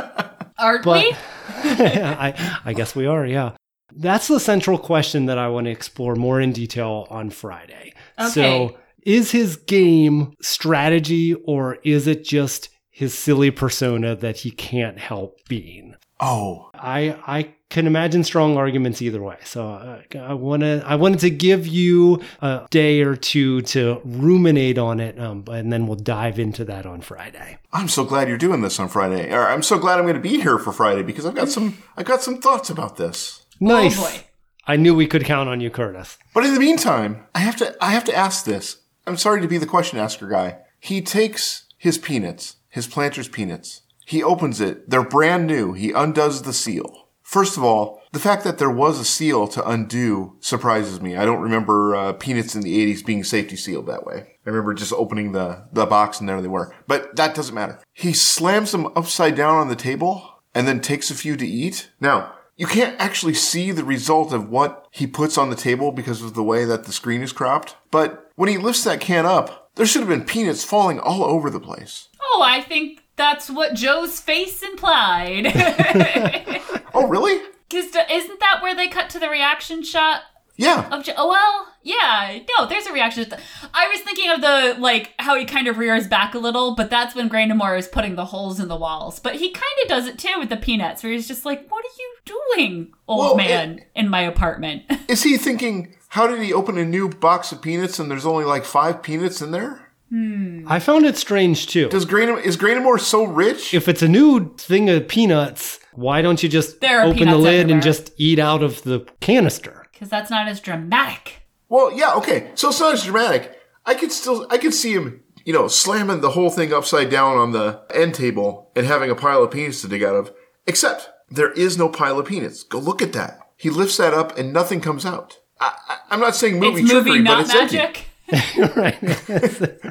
Aren't 0.59 0.83
But 0.83 1.05
we? 1.05 1.13
I, 1.63 2.59
I 2.65 2.73
guess 2.73 2.95
we 2.95 3.07
are, 3.07 3.25
yeah. 3.25 3.53
That's 3.95 4.27
the 4.27 4.39
central 4.39 4.77
question 4.77 5.25
that 5.25 5.37
I 5.37 5.47
want 5.47 5.65
to 5.65 5.71
explore 5.71 6.15
more 6.15 6.39
in 6.39 6.51
detail 6.51 7.07
on 7.09 7.29
Friday. 7.29 7.93
Okay. 8.19 8.29
So, 8.29 8.77
is 9.03 9.31
his 9.31 9.55
game 9.55 10.35
strategy 10.41 11.33
or 11.33 11.79
is 11.83 12.07
it 12.07 12.23
just 12.23 12.69
his 12.89 13.17
silly 13.17 13.49
persona 13.49 14.15
that 14.15 14.37
he 14.37 14.51
can't 14.51 14.99
help 14.99 15.39
being? 15.47 15.95
Oh, 16.19 16.69
I 16.75 17.17
I 17.25 17.53
can 17.71 17.87
imagine 17.87 18.23
strong 18.23 18.57
arguments 18.57 19.01
either 19.01 19.23
way. 19.23 19.37
So 19.43 19.67
uh, 19.69 20.01
I 20.19 20.33
want 20.35 20.61
to 20.61 20.83
I 20.85 20.95
wanted 20.95 21.19
to 21.21 21.31
give 21.31 21.65
you 21.65 22.21
a 22.41 22.67
day 22.69 23.01
or 23.01 23.15
two 23.15 23.61
to 23.61 24.01
ruminate 24.05 24.77
on 24.77 24.99
it, 24.99 25.19
um, 25.19 25.45
and 25.49 25.73
then 25.73 25.87
we'll 25.87 25.95
dive 25.95 26.37
into 26.37 26.63
that 26.65 26.85
on 26.85 27.01
Friday. 27.01 27.57
I'm 27.73 27.87
so 27.87 28.03
glad 28.03 28.27
you're 28.27 28.37
doing 28.37 28.61
this 28.61 28.79
on 28.79 28.87
Friday. 28.87 29.33
Or 29.33 29.47
I'm 29.47 29.63
so 29.63 29.79
glad 29.79 29.97
I'm 29.97 30.05
going 30.05 30.13
to 30.15 30.21
be 30.21 30.39
here 30.41 30.59
for 30.59 30.71
Friday 30.71 31.01
because 31.01 31.25
I've 31.25 31.33
got 31.33 31.49
some 31.49 31.79
I 31.97 32.03
got 32.03 32.21
some 32.21 32.39
thoughts 32.39 32.69
about 32.69 32.97
this. 32.97 33.40
Nice. 33.61 33.97
Oh 33.97 34.03
boy. 34.03 34.23
I 34.67 34.75
knew 34.75 34.93
we 34.93 35.07
could 35.07 35.23
count 35.23 35.49
on 35.49 35.61
you, 35.61 35.69
Curtis. 35.69 36.17
But 36.33 36.45
in 36.45 36.53
the 36.53 36.59
meantime, 36.59 37.25
I 37.33 37.39
have 37.39 37.55
to 37.57 37.75
I 37.81 37.91
have 37.91 38.03
to 38.05 38.15
ask 38.15 38.43
this. 38.43 38.77
I'm 39.07 39.17
sorry 39.17 39.41
to 39.41 39.47
be 39.47 39.57
the 39.57 39.65
question 39.65 39.99
asker 39.99 40.27
guy. 40.27 40.57
He 40.79 41.01
takes 41.01 41.65
his 41.77 41.97
peanuts, 41.97 42.57
his 42.69 42.87
planter's 42.87 43.27
peanuts. 43.27 43.81
He 44.05 44.23
opens 44.23 44.59
it. 44.59 44.89
They're 44.89 45.03
brand 45.03 45.47
new. 45.47 45.73
He 45.73 45.91
undoes 45.91 46.41
the 46.41 46.53
seal. 46.53 47.07
First 47.21 47.55
of 47.55 47.63
all, 47.63 48.01
the 48.11 48.19
fact 48.19 48.43
that 48.43 48.57
there 48.57 48.69
was 48.69 48.99
a 48.99 49.05
seal 49.05 49.47
to 49.49 49.65
undo 49.67 50.35
surprises 50.41 50.99
me. 50.99 51.15
I 51.15 51.23
don't 51.23 51.39
remember 51.39 51.95
uh, 51.95 52.13
peanuts 52.13 52.55
in 52.55 52.61
the 52.61 52.93
80s 52.93 53.05
being 53.05 53.23
safety 53.23 53.55
sealed 53.55 53.87
that 53.87 54.05
way. 54.05 54.35
I 54.45 54.49
remember 54.49 54.73
just 54.73 54.91
opening 54.91 55.31
the, 55.31 55.65
the 55.71 55.85
box 55.85 56.19
and 56.19 56.27
there 56.27 56.41
they 56.41 56.49
were. 56.49 56.75
But 56.87 57.15
that 57.15 57.35
doesn't 57.35 57.55
matter. 57.55 57.79
He 57.93 58.11
slams 58.11 58.73
them 58.73 58.87
upside 58.97 59.35
down 59.35 59.55
on 59.55 59.69
the 59.69 59.77
table 59.77 60.41
and 60.53 60.67
then 60.67 60.81
takes 60.81 61.09
a 61.09 61.15
few 61.15 61.37
to 61.37 61.47
eat. 61.47 61.89
Now, 62.01 62.33
you 62.57 62.67
can't 62.67 62.99
actually 62.99 63.33
see 63.33 63.71
the 63.71 63.83
result 63.83 64.33
of 64.33 64.49
what 64.49 64.87
he 64.91 65.07
puts 65.07 65.37
on 65.37 65.49
the 65.49 65.55
table 65.55 65.91
because 65.91 66.21
of 66.21 66.33
the 66.33 66.43
way 66.43 66.65
that 66.65 66.85
the 66.85 66.91
screen 66.91 67.21
is 67.21 67.31
cropped. 67.31 67.75
But 67.89 68.29
when 68.35 68.49
he 68.49 68.57
lifts 68.57 68.83
that 68.83 69.01
can 69.01 69.25
up, 69.25 69.71
there 69.75 69.85
should 69.85 70.01
have 70.01 70.09
been 70.09 70.25
peanuts 70.25 70.63
falling 70.63 70.99
all 70.99 71.23
over 71.23 71.49
the 71.49 71.59
place. 71.59 72.09
Oh, 72.21 72.43
I 72.45 72.61
think 72.61 73.03
that's 73.15 73.49
what 73.49 73.73
Joe's 73.73 74.19
face 74.19 74.61
implied. 74.61 75.47
Oh, 76.93 77.07
really? 77.07 77.41
Because 77.71 77.95
isn't 78.11 78.39
that 78.41 78.59
where 78.61 78.75
they 78.75 78.89
cut 78.89 79.09
to 79.11 79.19
the 79.19 79.29
reaction 79.29 79.81
shot 79.81 80.23
Yeah. 80.61 80.87
of 80.89 81.03
Joe? 81.03 81.13
Oh, 81.17 81.29
well, 81.29 81.67
yeah. 81.83 82.39
No, 82.57 82.65
there's 82.67 82.85
a 82.85 82.93
reaction. 82.93 83.25
I 83.73 83.87
was 83.87 84.01
thinking 84.01 84.29
of 84.29 84.41
the, 84.41 84.75
like, 84.79 85.11
how 85.19 85.35
he 85.35 85.45
kind 85.45 85.67
of 85.67 85.77
rears 85.77 86.07
back 86.07 86.33
a 86.35 86.39
little, 86.39 86.75
but 86.75 86.89
that's 86.89 87.15
when 87.15 87.29
Graynamore 87.29 87.77
is 87.77 87.87
putting 87.87 88.15
the 88.15 88.25
holes 88.25 88.59
in 88.59 88.67
the 88.67 88.75
walls. 88.75 89.19
But 89.19 89.35
he 89.35 89.51
kind 89.51 89.65
of 89.83 89.89
does 89.89 90.07
it 90.07 90.17
too 90.19 90.35
with 90.39 90.49
the 90.49 90.57
peanuts, 90.57 91.03
where 91.03 91.11
he's 91.11 91.27
just 91.27 91.45
like, 91.45 91.69
what 91.69 91.83
are 91.83 91.97
you 91.99 92.35
doing, 92.55 92.93
old 93.07 93.19
Well, 93.19 93.35
man, 93.37 93.81
in 93.95 94.09
my 94.09 94.21
apartment? 94.21 94.83
Is 95.07 95.23
he 95.23 95.37
thinking, 95.37 95.95
how 96.09 96.27
did 96.27 96.39
he 96.41 96.53
open 96.53 96.77
a 96.77 96.85
new 96.85 97.09
box 97.09 97.51
of 97.51 97.61
peanuts 97.61 97.99
and 97.99 98.09
there's 98.11 98.25
only 98.25 98.45
like 98.45 98.63
five 98.65 99.01
peanuts 99.01 99.41
in 99.41 99.51
there? 99.51 99.87
Hmm. 100.09 100.65
I 100.67 100.79
found 100.79 101.05
it 101.05 101.15
strange 101.17 101.67
too. 101.67 101.87
Does 101.87 102.05
Grainam- 102.05 102.43
is 102.43 102.57
Graynamore 102.57 102.99
so 102.99 103.23
rich? 103.23 103.73
if 103.73 103.87
it's 103.87 104.01
a 104.01 104.09
new 104.09 104.53
thing 104.57 104.89
of 104.89 105.07
peanuts, 105.07 105.79
why 105.93 106.21
don't 106.21 106.43
you 106.43 106.49
just 106.49 106.83
open 106.83 107.29
the 107.29 107.37
lid 107.37 107.61
everywhere. 107.61 107.73
and 107.75 107.81
just 107.81 108.11
eat 108.17 108.37
out 108.37 108.61
of 108.61 108.83
the 108.83 109.07
canister? 109.21 109.80
Because 110.01 110.09
that's 110.09 110.31
not 110.31 110.47
as 110.47 110.59
dramatic. 110.59 111.43
Well, 111.69 111.95
yeah, 111.95 112.15
okay. 112.15 112.49
So 112.55 112.69
it's 112.69 112.79
not 112.79 112.95
as 112.95 113.03
dramatic. 113.03 113.55
I 113.85 113.93
could 113.93 114.11
still, 114.11 114.47
I 114.49 114.57
could 114.57 114.73
see 114.73 114.93
him, 114.93 115.21
you 115.45 115.53
know, 115.53 115.67
slamming 115.67 116.21
the 116.21 116.31
whole 116.31 116.49
thing 116.49 116.73
upside 116.73 117.11
down 117.11 117.37
on 117.37 117.51
the 117.51 117.83
end 117.93 118.15
table 118.15 118.71
and 118.75 118.87
having 118.87 119.11
a 119.11 119.15
pile 119.15 119.43
of 119.43 119.51
peanuts 119.51 119.81
to 119.81 119.87
dig 119.87 120.01
out 120.01 120.15
of. 120.15 120.33
Except 120.65 121.07
there 121.29 121.51
is 121.51 121.77
no 121.77 121.87
pile 121.87 122.17
of 122.17 122.25
peanuts. 122.25 122.63
Go 122.63 122.79
look 122.79 123.03
at 123.03 123.13
that. 123.13 123.41
He 123.57 123.69
lifts 123.69 123.97
that 123.97 124.11
up 124.11 124.35
and 124.39 124.51
nothing 124.51 124.81
comes 124.81 125.05
out. 125.05 125.37
I, 125.59 125.71
I, 125.87 125.97
I'm 126.09 126.19
not 126.19 126.35
saying 126.35 126.59
movie 126.59 126.81
it's 126.81 126.91
movie 126.91 127.11
trickery, 127.11 127.23
but 127.23 127.31
not 127.31 127.41
it's 127.41 127.53
magic. 127.53 128.07
right. 128.75 128.97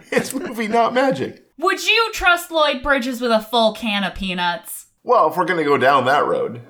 It's 0.12 0.35
movie 0.35 0.66
not 0.66 0.92
magic. 0.92 1.46
Would 1.57 1.87
you 1.87 2.11
trust 2.12 2.51
Lloyd 2.51 2.83
Bridges 2.83 3.20
with 3.20 3.31
a 3.31 3.40
full 3.40 3.75
can 3.75 4.03
of 4.03 4.16
peanuts? 4.16 4.87
Well, 5.05 5.31
if 5.31 5.37
we're 5.37 5.44
gonna 5.44 5.62
go 5.62 5.79
down 5.79 6.07
that 6.07 6.27
road. 6.27 6.62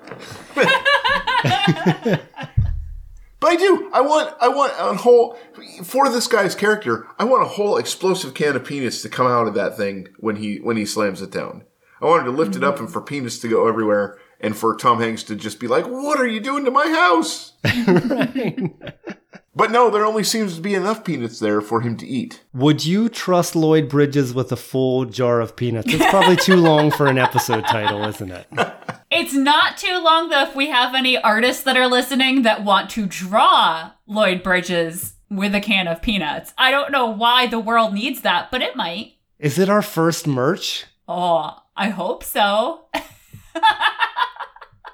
But 3.41 3.53
I 3.53 3.57
do. 3.57 3.91
I 3.93 4.03
want. 4.03 4.35
I 4.41 4.49
want 4.49 4.73
a 4.79 4.95
whole 4.97 5.37
for 5.83 6.11
this 6.11 6.27
guy's 6.27 6.55
character. 6.55 7.07
I 7.19 7.25
want 7.25 7.43
a 7.43 7.49
whole 7.49 7.79
explosive 7.79 8.35
can 8.35 8.55
of 8.55 8.65
peanuts 8.65 9.01
to 9.03 9.09
come 9.09 9.27
out 9.27 9.49
of 9.49 9.55
that 9.55 9.77
thing 9.77 10.09
when 10.19 10.37
he 10.37 10.59
when 10.59 10.77
he 10.77 10.85
slams 10.85 11.23
it 11.23 11.31
down. 11.31 11.65
I 12.03 12.07
wanted 12.07 12.25
to 12.25 12.31
lift 12.31 12.57
it 12.57 12.65
up 12.65 12.75
mm-hmm. 12.75 12.85
and 12.85 12.93
for 12.93 13.01
peanuts 13.01 13.39
to 13.39 13.49
go 13.49 13.67
everywhere, 13.67 14.19
and 14.41 14.57
for 14.57 14.77
Tom 14.77 15.01
Hanks 15.01 15.23
to 15.25 15.37
just 15.37 15.59
be 15.59 15.67
like, 15.67 15.87
"What 15.87 16.21
are 16.21 16.29
you 16.29 16.41
doing 16.41 16.67
to 16.67 16.71
my 16.71 16.87
house?" 16.89 17.53
But 19.61 19.73
no, 19.73 19.91
there 19.91 20.07
only 20.07 20.23
seems 20.23 20.55
to 20.55 20.63
be 20.63 20.75
enough 20.75 21.05
peanuts 21.05 21.41
there 21.41 21.61
for 21.61 21.81
him 21.81 21.97
to 21.99 22.07
eat. 22.07 22.45
Would 22.55 22.87
you 22.87 23.09
trust 23.09 23.57
Lloyd 23.57 23.89
Bridges 23.89 24.33
with 24.33 24.53
a 24.53 24.57
full 24.57 25.05
jar 25.05 25.41
of 25.41 25.57
peanuts? 25.57 25.93
It's 25.93 26.09
probably 26.09 26.37
too 26.37 26.57
long 26.57 26.91
for 26.91 27.09
an 27.09 27.19
episode 27.19 27.67
title, 27.67 28.05
isn't 28.05 28.31
it? 28.31 28.47
It's 29.21 29.35
not 29.35 29.77
too 29.77 29.99
long 30.03 30.31
though 30.31 30.45
if 30.45 30.57
we 30.57 30.71
have 30.71 30.95
any 30.95 31.19
artists 31.19 31.63
that 31.65 31.77
are 31.77 31.87
listening 31.87 32.41
that 32.41 32.65
want 32.65 32.89
to 32.93 33.05
draw 33.05 33.91
Lloyd 34.07 34.43
Bridges 34.43 35.13
with 35.29 35.55
a 35.55 35.61
can 35.61 35.87
of 35.89 36.01
peanuts. 36.01 36.55
I 36.57 36.71
don't 36.71 36.91
know 36.91 37.07
why 37.07 37.47
the 37.47 37.61
world 37.61 37.93
needs 37.93 38.23
that, 38.23 38.51
but 38.51 38.63
it 38.63 38.77
might. 38.77 39.17
Is 39.39 39.59
it 39.59 39.69
our 39.69 39.83
first 39.83 40.27
merch? 40.27 40.87
Oh, 41.07 41.55
I 41.77 41.91
hope 41.91 42.25
so. 42.25 42.87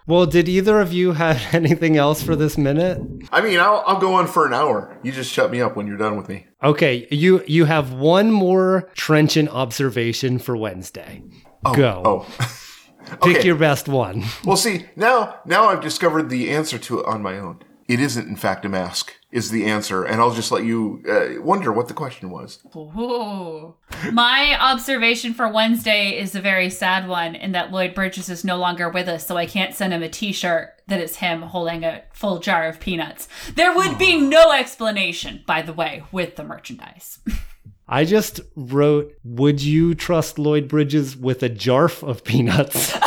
Well, 0.08 0.26
did 0.26 0.48
either 0.48 0.80
of 0.80 0.92
you 0.92 1.14
have 1.14 1.42
anything 1.52 1.96
else 1.96 2.22
for 2.22 2.36
this 2.36 2.56
minute? 2.56 3.00
I 3.32 3.40
mean, 3.40 3.58
I'll, 3.58 3.82
I'll 3.86 3.98
go 3.98 4.14
on 4.14 4.28
for 4.28 4.46
an 4.46 4.54
hour. 4.54 4.96
You 5.02 5.10
just 5.10 5.32
shut 5.32 5.50
me 5.50 5.60
up 5.60 5.74
when 5.74 5.88
you're 5.88 5.96
done 5.96 6.16
with 6.16 6.28
me. 6.28 6.46
Okay, 6.62 7.08
you 7.10 7.42
you 7.48 7.64
have 7.64 7.92
one 7.92 8.30
more 8.30 8.88
trenchant 8.94 9.48
observation 9.48 10.38
for 10.38 10.56
Wednesday. 10.56 11.24
Oh, 11.64 11.74
go. 11.74 12.02
Oh, 12.04 12.36
Pick 13.06 13.36
okay. 13.38 13.46
your 13.46 13.56
best 13.56 13.88
one. 13.88 14.24
well, 14.44 14.56
see 14.56 14.86
now 14.96 15.40
now 15.44 15.66
I've 15.66 15.80
discovered 15.80 16.28
the 16.28 16.50
answer 16.50 16.78
to 16.78 17.00
it 17.00 17.06
on 17.06 17.22
my 17.22 17.38
own. 17.38 17.60
It 17.88 18.00
isn't, 18.00 18.26
in 18.26 18.34
fact, 18.36 18.64
a 18.64 18.68
mask. 18.68 19.14
Is 19.30 19.50
the 19.50 19.66
answer, 19.66 20.02
and 20.02 20.20
I'll 20.20 20.32
just 20.32 20.50
let 20.50 20.64
you 20.64 21.02
uh, 21.06 21.42
wonder 21.42 21.70
what 21.70 21.88
the 21.88 21.94
question 21.94 22.30
was. 22.30 22.62
Ooh. 22.74 23.74
My 24.10 24.56
observation 24.58 25.34
for 25.34 25.46
Wednesday 25.46 26.18
is 26.18 26.34
a 26.34 26.40
very 26.40 26.70
sad 26.70 27.06
one 27.06 27.34
in 27.34 27.52
that 27.52 27.70
Lloyd 27.70 27.94
Bridges 27.94 28.30
is 28.30 28.44
no 28.44 28.56
longer 28.56 28.88
with 28.88 29.08
us, 29.08 29.26
so 29.26 29.36
I 29.36 29.44
can't 29.44 29.74
send 29.74 29.92
him 29.92 30.02
a 30.02 30.08
t 30.08 30.32
shirt 30.32 30.80
that 30.86 31.00
is 31.00 31.16
him 31.16 31.42
holding 31.42 31.84
a 31.84 32.04
full 32.12 32.38
jar 32.38 32.66
of 32.66 32.80
peanuts. 32.80 33.28
There 33.54 33.74
would 33.74 33.98
be 33.98 34.18
no 34.18 34.52
explanation, 34.52 35.42
by 35.46 35.60
the 35.60 35.74
way, 35.74 36.02
with 36.10 36.36
the 36.36 36.44
merchandise. 36.44 37.18
I 37.88 38.04
just 38.04 38.40
wrote, 38.56 39.12
"Would 39.22 39.62
you 39.62 39.94
trust 39.94 40.38
Lloyd 40.38 40.66
Bridges 40.68 41.16
with 41.16 41.42
a 41.42 41.48
jarf 41.50 42.02
of 42.06 42.24
peanuts?" 42.24 42.92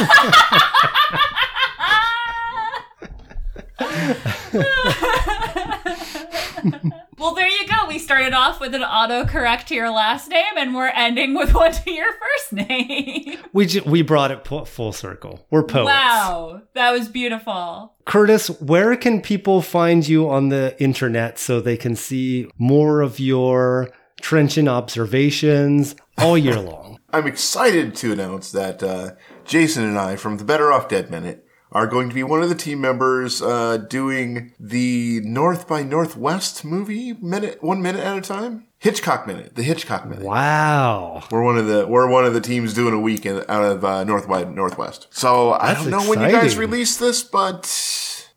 well, 7.17 7.33
there 7.35 7.47
you 7.47 7.67
go. 7.67 7.87
We 7.87 7.99
started 7.99 8.33
off 8.33 8.59
with 8.59 8.73
an 8.73 8.81
autocorrect 8.81 9.65
to 9.67 9.75
your 9.75 9.89
last 9.89 10.29
name, 10.29 10.53
and 10.57 10.73
we're 10.75 10.89
ending 10.89 11.35
with 11.35 11.53
one 11.53 11.71
to 11.71 11.91
your 11.91 12.11
first 12.13 12.53
name. 12.53 13.37
we 13.53 13.65
ju- 13.65 13.83
we 13.85 14.01
brought 14.01 14.31
it 14.31 14.43
pu- 14.43 14.65
full 14.65 14.91
circle. 14.91 15.45
We're 15.51 15.63
poets. 15.63 15.87
wow, 15.87 16.61
that 16.73 16.91
was 16.91 17.07
beautiful. 17.07 17.93
Curtis, 18.05 18.47
where 18.61 18.95
can 18.95 19.21
people 19.21 19.61
find 19.61 20.07
you 20.07 20.29
on 20.29 20.49
the 20.49 20.75
internet 20.81 21.37
so 21.37 21.59
they 21.61 21.77
can 21.77 21.95
see 21.95 22.49
more 22.57 23.01
of 23.01 23.19
your 23.19 23.89
trenchant 24.19 24.67
observations 24.67 25.95
all 26.17 26.37
year 26.37 26.59
long? 26.59 26.99
I'm 27.11 27.27
excited 27.27 27.95
to 27.95 28.11
announce 28.11 28.51
that 28.51 28.83
uh, 28.83 29.11
Jason 29.45 29.83
and 29.83 29.97
I 29.97 30.15
from 30.15 30.37
the 30.37 30.43
Better 30.43 30.71
Off 30.71 30.87
Dead 30.87 31.09
Minute 31.09 31.45
are 31.71 31.87
going 31.87 32.09
to 32.09 32.15
be 32.15 32.23
one 32.23 32.41
of 32.41 32.49
the 32.49 32.55
team 32.55 32.81
members 32.81 33.41
uh, 33.41 33.77
doing 33.77 34.53
the 34.59 35.21
North 35.23 35.67
by 35.67 35.83
Northwest 35.83 36.65
movie 36.65 37.13
minute, 37.13 37.61
one 37.61 37.81
minute 37.81 38.03
at 38.03 38.17
a 38.17 38.21
time. 38.21 38.65
Hitchcock 38.79 39.27
Minute, 39.27 39.55
the 39.55 39.63
Hitchcock 39.63 40.07
Minute. 40.07 40.23
Wow. 40.23 41.23
We're 41.29 41.43
one 41.43 41.57
of 41.57 41.67
the 41.67 41.85
we're 41.85 42.09
one 42.09 42.25
of 42.25 42.33
the 42.33 42.39
teams 42.41 42.73
doing 42.73 42.93
a 42.93 42.99
week 42.99 43.25
in, 43.25 43.43
out 43.49 43.63
of 43.63 43.83
uh, 43.83 44.03
North 44.05 44.27
by 44.27 44.45
Northwest. 44.45 45.07
So 45.11 45.51
I 45.51 45.73
don't 45.73 45.89
know 45.89 46.09
when 46.09 46.21
you 46.21 46.31
guys 46.31 46.57
release 46.57 46.95
this, 46.95 47.21
but 47.21 47.65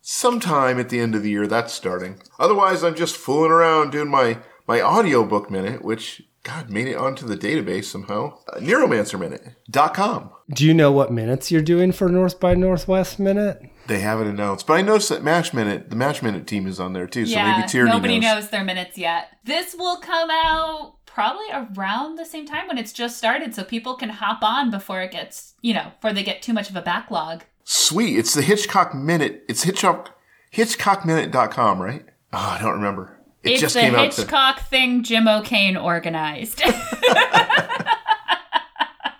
sometime 0.00 0.80
at 0.80 0.88
the 0.88 0.98
end 0.98 1.14
of 1.14 1.22
the 1.22 1.30
year 1.30 1.46
that's 1.46 1.72
starting. 1.72 2.20
Otherwise, 2.40 2.82
I'm 2.82 2.96
just 2.96 3.16
fooling 3.16 3.52
around 3.52 3.92
doing 3.92 4.08
my 4.08 4.38
my 4.72 4.80
audiobook 4.80 5.50
minute, 5.50 5.84
which 5.84 6.22
God 6.44 6.70
made 6.70 6.86
it 6.88 6.96
onto 6.96 7.26
the 7.26 7.36
database 7.36 7.84
somehow. 7.84 8.38
Uh, 8.48 8.58
Neuromancerminute.com. 8.58 10.30
Do 10.48 10.66
you 10.66 10.72
know 10.72 10.90
what 10.90 11.12
minutes 11.12 11.50
you're 11.50 11.60
doing 11.60 11.92
for 11.92 12.08
North 12.08 12.40
by 12.40 12.54
Northwest 12.54 13.18
Minute? 13.18 13.60
They 13.86 13.98
haven't 13.98 14.28
announced, 14.28 14.66
but 14.66 14.74
I 14.74 14.80
noticed 14.80 15.10
that 15.10 15.22
Mash 15.22 15.52
Minute, 15.52 15.90
the 15.90 15.96
Mash 15.96 16.22
Minute 16.22 16.46
team 16.46 16.66
is 16.66 16.80
on 16.80 16.94
there 16.94 17.06
too. 17.06 17.26
So 17.26 17.32
yeah, 17.32 17.54
maybe 17.54 17.68
Tierney 17.68 17.90
nobody 17.90 18.18
knows. 18.18 18.44
knows 18.44 18.50
their 18.50 18.64
minutes 18.64 18.96
yet. 18.96 19.28
This 19.44 19.74
will 19.74 19.98
come 19.98 20.30
out 20.30 20.94
probably 21.04 21.50
around 21.52 22.16
the 22.16 22.24
same 22.24 22.46
time 22.46 22.66
when 22.66 22.78
it's 22.78 22.94
just 22.94 23.18
started, 23.18 23.54
so 23.54 23.64
people 23.64 23.94
can 23.94 24.08
hop 24.08 24.42
on 24.42 24.70
before 24.70 25.02
it 25.02 25.10
gets, 25.10 25.52
you 25.60 25.74
know, 25.74 25.92
before 25.96 26.14
they 26.14 26.22
get 26.22 26.40
too 26.40 26.54
much 26.54 26.70
of 26.70 26.76
a 26.76 26.82
backlog. 26.82 27.42
Sweet, 27.64 28.18
it's 28.18 28.32
the 28.32 28.40
Hitchcock 28.40 28.94
Minute. 28.94 29.44
It's 29.50 29.64
Hitchcock 29.64 30.18
HitchcockMinute.com, 30.54 31.82
right? 31.82 32.06
Oh, 32.32 32.56
I 32.56 32.62
don't 32.62 32.72
remember. 32.72 33.18
It 33.42 33.52
it's 33.52 33.60
just 33.60 33.74
the 33.74 33.80
came 33.80 33.94
out. 33.94 34.12
To, 34.12 34.20
Hitchcock 34.22 34.60
thing 34.68 35.02
Jim 35.02 35.26
O'Kane 35.26 35.76
organized. 35.76 36.62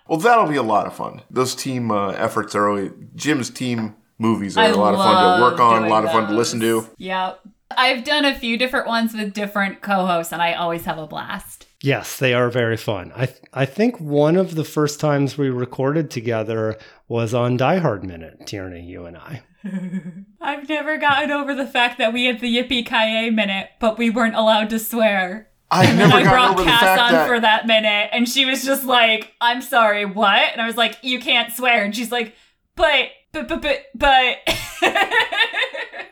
well, 0.09 0.19
that'll 0.19 0.49
be 0.49 0.57
a 0.57 0.63
lot 0.63 0.87
of 0.87 0.95
fun. 0.95 1.23
Those 1.31 1.55
team 1.55 1.91
uh, 1.91 2.11
efforts 2.13 2.55
are 2.55 2.69
always 2.69 2.93
Jim's 3.15 3.51
team 3.51 3.97
movies 4.19 4.57
are 4.57 4.65
I 4.65 4.69
a 4.69 4.77
lot 4.77 4.95
of 4.95 5.01
fun 5.01 5.39
to 5.39 5.43
work 5.43 5.61
on, 5.61 5.77
a 5.77 5.81
doing 5.81 5.91
lot 5.91 6.05
of 6.05 6.13
fun 6.13 6.29
to 6.29 6.35
listen 6.35 6.61
to. 6.61 6.89
Yep. 6.99 7.41
I've 7.77 8.05
done 8.05 8.25
a 8.25 8.35
few 8.35 8.59
different 8.59 8.87
ones 8.87 9.15
with 9.15 9.33
different 9.33 9.81
co-hosts, 9.81 10.33
and 10.33 10.43
I 10.43 10.55
always 10.55 10.85
have 10.85 10.99
a 10.99 11.07
blast. 11.07 11.67
Yes, 11.83 12.19
they 12.19 12.33
are 12.33 12.49
very 12.51 12.77
fun. 12.77 13.13
I 13.17 13.27
th- 13.27 13.41
I 13.53 13.67
think 13.67 13.99
one 13.99 14.37
of 14.37 14.55
the 14.55 14.65
first 14.65 15.01
times 15.01 15.37
we 15.37 15.51
recorded 15.51 16.11
together 16.11 16.79
was 17.09 17.35
on 17.35 17.57
Die 17.57 17.79
Hard 17.79 18.05
Minute, 18.05 18.47
Tierney, 18.47 18.83
you 18.83 19.05
and 19.07 19.17
I. 19.17 19.43
I've 20.41 20.69
never 20.69 20.97
gotten 20.99 21.31
over 21.31 21.55
the 21.55 21.67
fact 21.67 21.99
that 21.99 22.13
we 22.13 22.25
had 22.27 22.41
the 22.41 22.57
Yippee 22.57 22.87
Ki 22.87 23.31
minute, 23.31 23.71
but 23.81 23.99
we 23.99 24.11
weren't 24.11 24.35
allowed 24.35 24.71
to 24.71 24.79
swear. 24.79 25.49
I 25.71 25.87
And 25.87 25.99
never 25.99 26.17
I 26.17 26.23
brought 26.25 26.51
over 26.51 26.63
the 26.63 26.69
Cass 26.69 26.81
fact 26.81 27.01
on 27.01 27.13
that 27.13 27.27
for 27.29 27.41
that 27.41 27.67
minute, 27.67 28.11
and 28.13 28.29
she 28.29 28.45
was 28.45 28.65
just 28.65 28.85
like, 28.85 29.33
"I'm 29.41 29.63
sorry, 29.63 30.05
what?" 30.05 30.53
And 30.53 30.61
I 30.61 30.67
was 30.67 30.77
like, 30.77 30.99
"You 31.03 31.19
can't 31.19 31.53
swear." 31.53 31.85
And 31.85 31.97
she's 31.97 32.13
like, 32.13 32.35
"But, 32.77 33.11
but, 33.33 33.49
but, 33.49 33.63
but." 33.63 33.87
but. 33.95 34.37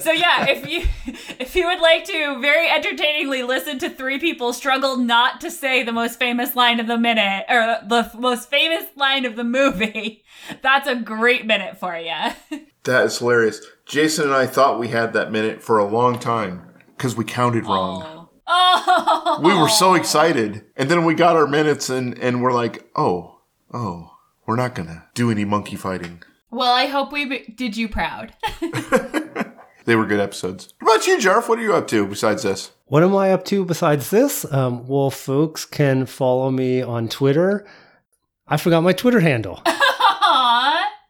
so 0.00 0.12
yeah, 0.12 0.46
if 0.48 0.68
you 0.68 0.86
if 1.38 1.54
you 1.54 1.66
would 1.66 1.80
like 1.80 2.04
to 2.04 2.40
very 2.40 2.68
entertainingly 2.68 3.42
listen 3.42 3.78
to 3.80 3.90
three 3.90 4.18
people 4.18 4.52
struggle 4.52 4.96
not 4.96 5.40
to 5.40 5.50
say 5.50 5.82
the 5.82 5.92
most 5.92 6.18
famous 6.18 6.56
line 6.56 6.80
of 6.80 6.86
the 6.86 6.98
minute 6.98 7.44
or 7.48 7.78
the 7.86 8.10
most 8.18 8.50
famous 8.50 8.84
line 8.96 9.24
of 9.24 9.36
the 9.36 9.44
movie, 9.44 10.24
that's 10.62 10.88
a 10.88 10.96
great 10.96 11.46
minute 11.46 11.78
for 11.78 11.96
you. 11.96 12.14
that 12.84 13.06
is 13.06 13.18
hilarious. 13.18 13.60
Jason 13.86 14.24
and 14.24 14.34
I 14.34 14.46
thought 14.46 14.78
we 14.78 14.88
had 14.88 15.12
that 15.12 15.32
minute 15.32 15.62
for 15.62 15.78
a 15.78 15.84
long 15.88 16.18
time 16.18 16.68
because 16.96 17.16
we 17.16 17.24
counted 17.24 17.64
wrong. 17.64 18.28
Oh, 18.46 19.40
We 19.42 19.54
were 19.54 19.68
so 19.68 19.94
excited, 19.94 20.64
and 20.76 20.90
then 20.90 21.04
we 21.04 21.14
got 21.14 21.36
our 21.36 21.46
minutes, 21.46 21.88
and 21.88 22.18
and 22.18 22.42
we're 22.42 22.52
like, 22.52 22.88
oh, 22.96 23.40
oh, 23.72 24.10
we're 24.46 24.56
not 24.56 24.74
gonna 24.74 25.06
do 25.14 25.30
any 25.30 25.44
monkey 25.44 25.76
fighting. 25.76 26.22
Well, 26.52 26.72
I 26.72 26.86
hope 26.86 27.10
we 27.10 27.24
b- 27.24 27.52
did 27.56 27.76
you 27.76 27.88
proud. 27.88 28.34
They 29.84 29.96
were 29.96 30.06
good 30.06 30.20
episodes. 30.20 30.72
What 30.80 30.94
about 30.94 31.06
you, 31.06 31.18
Jarf? 31.18 31.48
What 31.48 31.58
are 31.58 31.62
you 31.62 31.74
up 31.74 31.88
to 31.88 32.06
besides 32.06 32.42
this? 32.42 32.70
What 32.86 33.02
am 33.02 33.16
I 33.16 33.32
up 33.32 33.44
to 33.46 33.64
besides 33.64 34.10
this? 34.10 34.50
Um, 34.52 34.86
well, 34.86 35.10
folks 35.10 35.64
can 35.64 36.06
follow 36.06 36.50
me 36.50 36.82
on 36.82 37.08
Twitter. 37.08 37.66
I 38.46 38.58
forgot 38.58 38.82
my 38.82 38.92
Twitter 38.92 39.20
handle. 39.20 39.60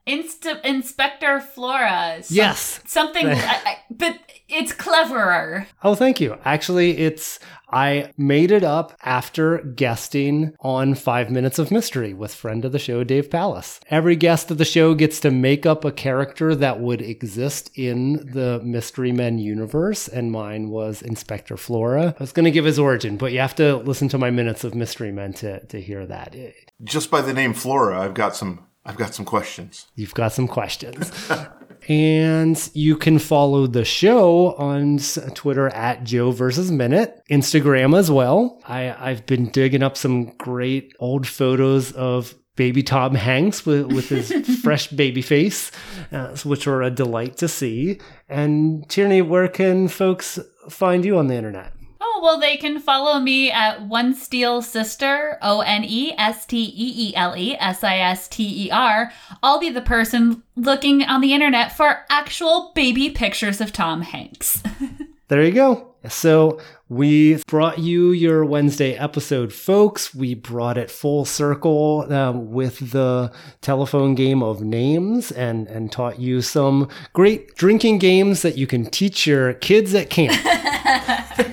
Aww. 0.07 0.13
Insta- 0.25 0.65
Inspector 0.65 1.41
Flora. 1.55 2.23
Some- 2.23 2.37
Yes. 2.37 2.81
Something, 2.87 3.29
I, 3.29 3.35
I, 3.65 3.77
but 3.91 4.19
it's 4.49 4.73
cleverer. 4.73 5.67
Oh, 5.83 5.95
thank 5.95 6.21
you. 6.21 6.37
Actually, 6.45 6.99
it's 6.99 7.39
I 7.75 8.13
made 8.19 8.51
it 8.51 8.63
up 8.65 8.93
after 9.03 9.59
guesting 9.61 10.53
on 10.61 10.95
Five 10.95 11.31
Minutes 11.31 11.59
of 11.59 11.71
Mystery 11.71 12.13
with 12.13 12.35
friend 12.35 12.67
of 12.67 12.73
the 12.73 12.79
show, 12.79 13.03
Dave 13.03 13.31
Palace. 13.31 13.81
Every 13.89 14.15
guest 14.15 14.51
of 14.51 14.59
the 14.59 14.67
show 14.67 14.95
gets 14.95 15.21
to 15.21 15.31
make 15.31 15.65
up 15.65 15.83
a 15.85 15.91
character 15.93 16.55
that 16.55 16.81
would 16.81 17.01
exist 17.01 17.71
in 17.75 18.31
the 18.33 18.61
Mystery 18.63 19.11
Men 19.13 19.39
universe, 19.39 20.07
and 20.07 20.31
mine 20.31 20.69
was 20.69 21.01
Inspector 21.01 21.57
Flora. 21.57 22.15
I 22.19 22.23
was 22.23 22.33
going 22.33 22.45
to 22.45 22.51
give 22.51 22.67
his 22.67 22.79
origin, 22.79 23.17
but 23.17 23.33
you 23.33 23.39
have 23.39 23.55
to 23.57 23.77
listen 23.77 24.09
to 24.11 24.19
my 24.19 24.31
Minutes 24.31 24.65
of 24.65 24.75
Mystery 24.75 25.11
Men 25.13 25.33
to, 25.35 25.65
to 25.67 25.81
hear 25.81 26.05
that. 26.07 26.37
Just 26.85 27.11
by 27.11 27.23
the 27.23 27.33
name 27.33 27.55
Flora, 27.55 28.01
I've 28.03 28.15
got 28.15 28.37
some. 28.37 28.67
I've 28.85 28.97
got 28.97 29.15
some 29.15 29.25
questions. 29.25 29.87
You've 29.95 30.15
got 30.15 30.33
some 30.33 30.49
questions. 30.49 31.11
And 31.89 32.71
you 32.75 32.97
can 32.97 33.19
follow 33.19 33.67
the 33.67 33.85
show 33.85 34.55
on 34.55 34.99
Twitter 35.35 35.69
at 35.69 36.05
Joe 36.05 36.31
versus 36.31 36.71
Minute, 36.71 37.23
Instagram 37.31 37.99
as 37.99 38.11
well. 38.11 38.61
I, 38.67 38.95
I've 39.11 39.27
been 39.27 39.51
digging 39.51 39.83
up 39.83 39.97
some 39.97 40.27
great 40.37 40.95
old 41.01 41.27
photos 41.27 41.91
of 41.93 42.35
baby 42.55 42.83
Tom 42.83 43.15
Hanks 43.15 43.67
with, 43.67 43.87
with 43.87 44.09
his 44.11 44.33
fresh 44.63 44.89
baby 44.89 45.23
face, 45.23 45.73
uh, 46.13 46.37
which 46.45 46.67
were 46.67 46.83
a 46.83 46.91
delight 46.91 47.37
to 47.39 47.49
see. 47.49 47.99
And 48.29 48.89
Tierney, 48.89 49.23
where 49.23 49.49
can 49.49 49.89
folks 49.89 50.39
find 50.69 51.05
you 51.05 51.19
on 51.19 51.27
the 51.27 51.35
internet? 51.35 51.73
Well, 52.23 52.39
they 52.39 52.57
can 52.57 52.79
follow 52.79 53.19
me 53.19 53.51
at 53.51 53.83
One 53.83 54.15
Steele 54.15 54.63
Sister, 54.63 55.39
O 55.43 55.63
N 55.63 55.83
E 55.85 56.15
S 56.17 56.47
T 56.47 56.57
E 56.57 57.09
E 57.09 57.17
L 57.17 57.37
E 57.37 57.57
S 57.59 57.83
I 57.83 57.99
S 57.99 58.29
T 58.29 58.67
E 58.67 58.71
R. 58.71 59.11
I'll 59.43 59.59
be 59.59 59.71
the 59.71 59.81
person 59.81 60.45
looking 60.55 61.03
on 61.03 61.21
the 61.21 61.35
internet 61.35 61.77
for 61.77 62.05
actual 62.09 62.71
baby 62.77 63.11
pictures 63.11 63.61
of 63.61 63.73
Tom 63.73 64.03
Hanks. 64.03 64.63
there 65.27 65.43
you 65.43 65.51
go. 65.51 65.95
So 66.09 66.61
we 66.89 67.43
brought 67.49 67.81
you 67.81 68.13
your 68.13 68.45
Wednesday 68.45 68.95
episode, 68.95 69.53
folks. 69.53 70.15
We 70.15 70.37
brought 70.37 70.79
it 70.79 70.93
full 70.93 71.25
circle 71.25 72.07
um, 72.13 72.53
with 72.53 72.93
the 72.93 73.33
telephone 73.63 74.15
game 74.15 74.45
of 74.45 74.61
names 74.61 75.33
and, 75.33 75.67
and 75.67 75.91
taught 75.91 76.21
you 76.21 76.41
some 76.41 76.89
great 77.15 77.57
drinking 77.57 77.99
games 77.99 78.43
that 78.43 78.57
you 78.57 78.69
can 78.69 78.87
teach 78.87 79.27
your 79.27 79.55
kids 79.55 79.93
at 79.93 80.09
camp. 80.09 80.39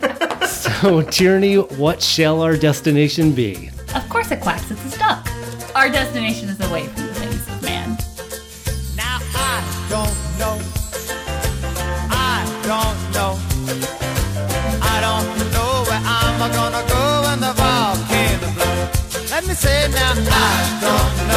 so, 0.82 1.02
Tierney, 1.12 1.56
what 1.56 2.02
shall 2.02 2.42
our 2.42 2.56
destination 2.56 3.34
be? 3.34 3.70
Of 3.96 4.08
course, 4.10 4.32
it 4.32 4.42
quacks. 4.42 4.70
It's 4.72 4.96
a 4.96 5.00
duck. 5.00 5.28
Our 5.76 5.90
destination 5.90 6.50
is 6.50 6.60
away 6.70 6.88
from 6.88 7.08
the 7.08 7.14
things 7.16 7.48
of 7.48 7.62
man. 7.62 7.98
Now 8.96 9.20
I 9.36 9.62
don't 9.90 10.16
know. 10.40 10.60
I 12.12 12.46
don't 12.64 13.00
know. 13.14 13.38
I 14.82 15.02
don't 15.02 15.52
know 15.54 15.84
where 15.88 16.02
I'm 16.04 16.52
gonna 16.52 16.84
go 16.88 17.22
when 17.28 17.40
the 17.40 17.54
volcano 17.54 18.54
blows. 18.54 19.32
Let 19.32 19.48
me 19.48 19.54
say 19.54 19.88
now, 19.92 20.14
I 20.16 20.80
don't 20.82 21.28
know. 21.28 21.29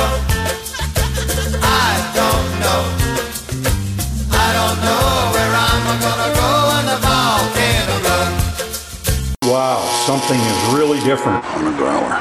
Wow, 9.53 9.85
something 10.07 10.41
is 10.41 10.75
really 10.75 10.99
different 11.01 11.45
on 11.45 11.67
the 11.67 11.77
growler. 11.77 12.13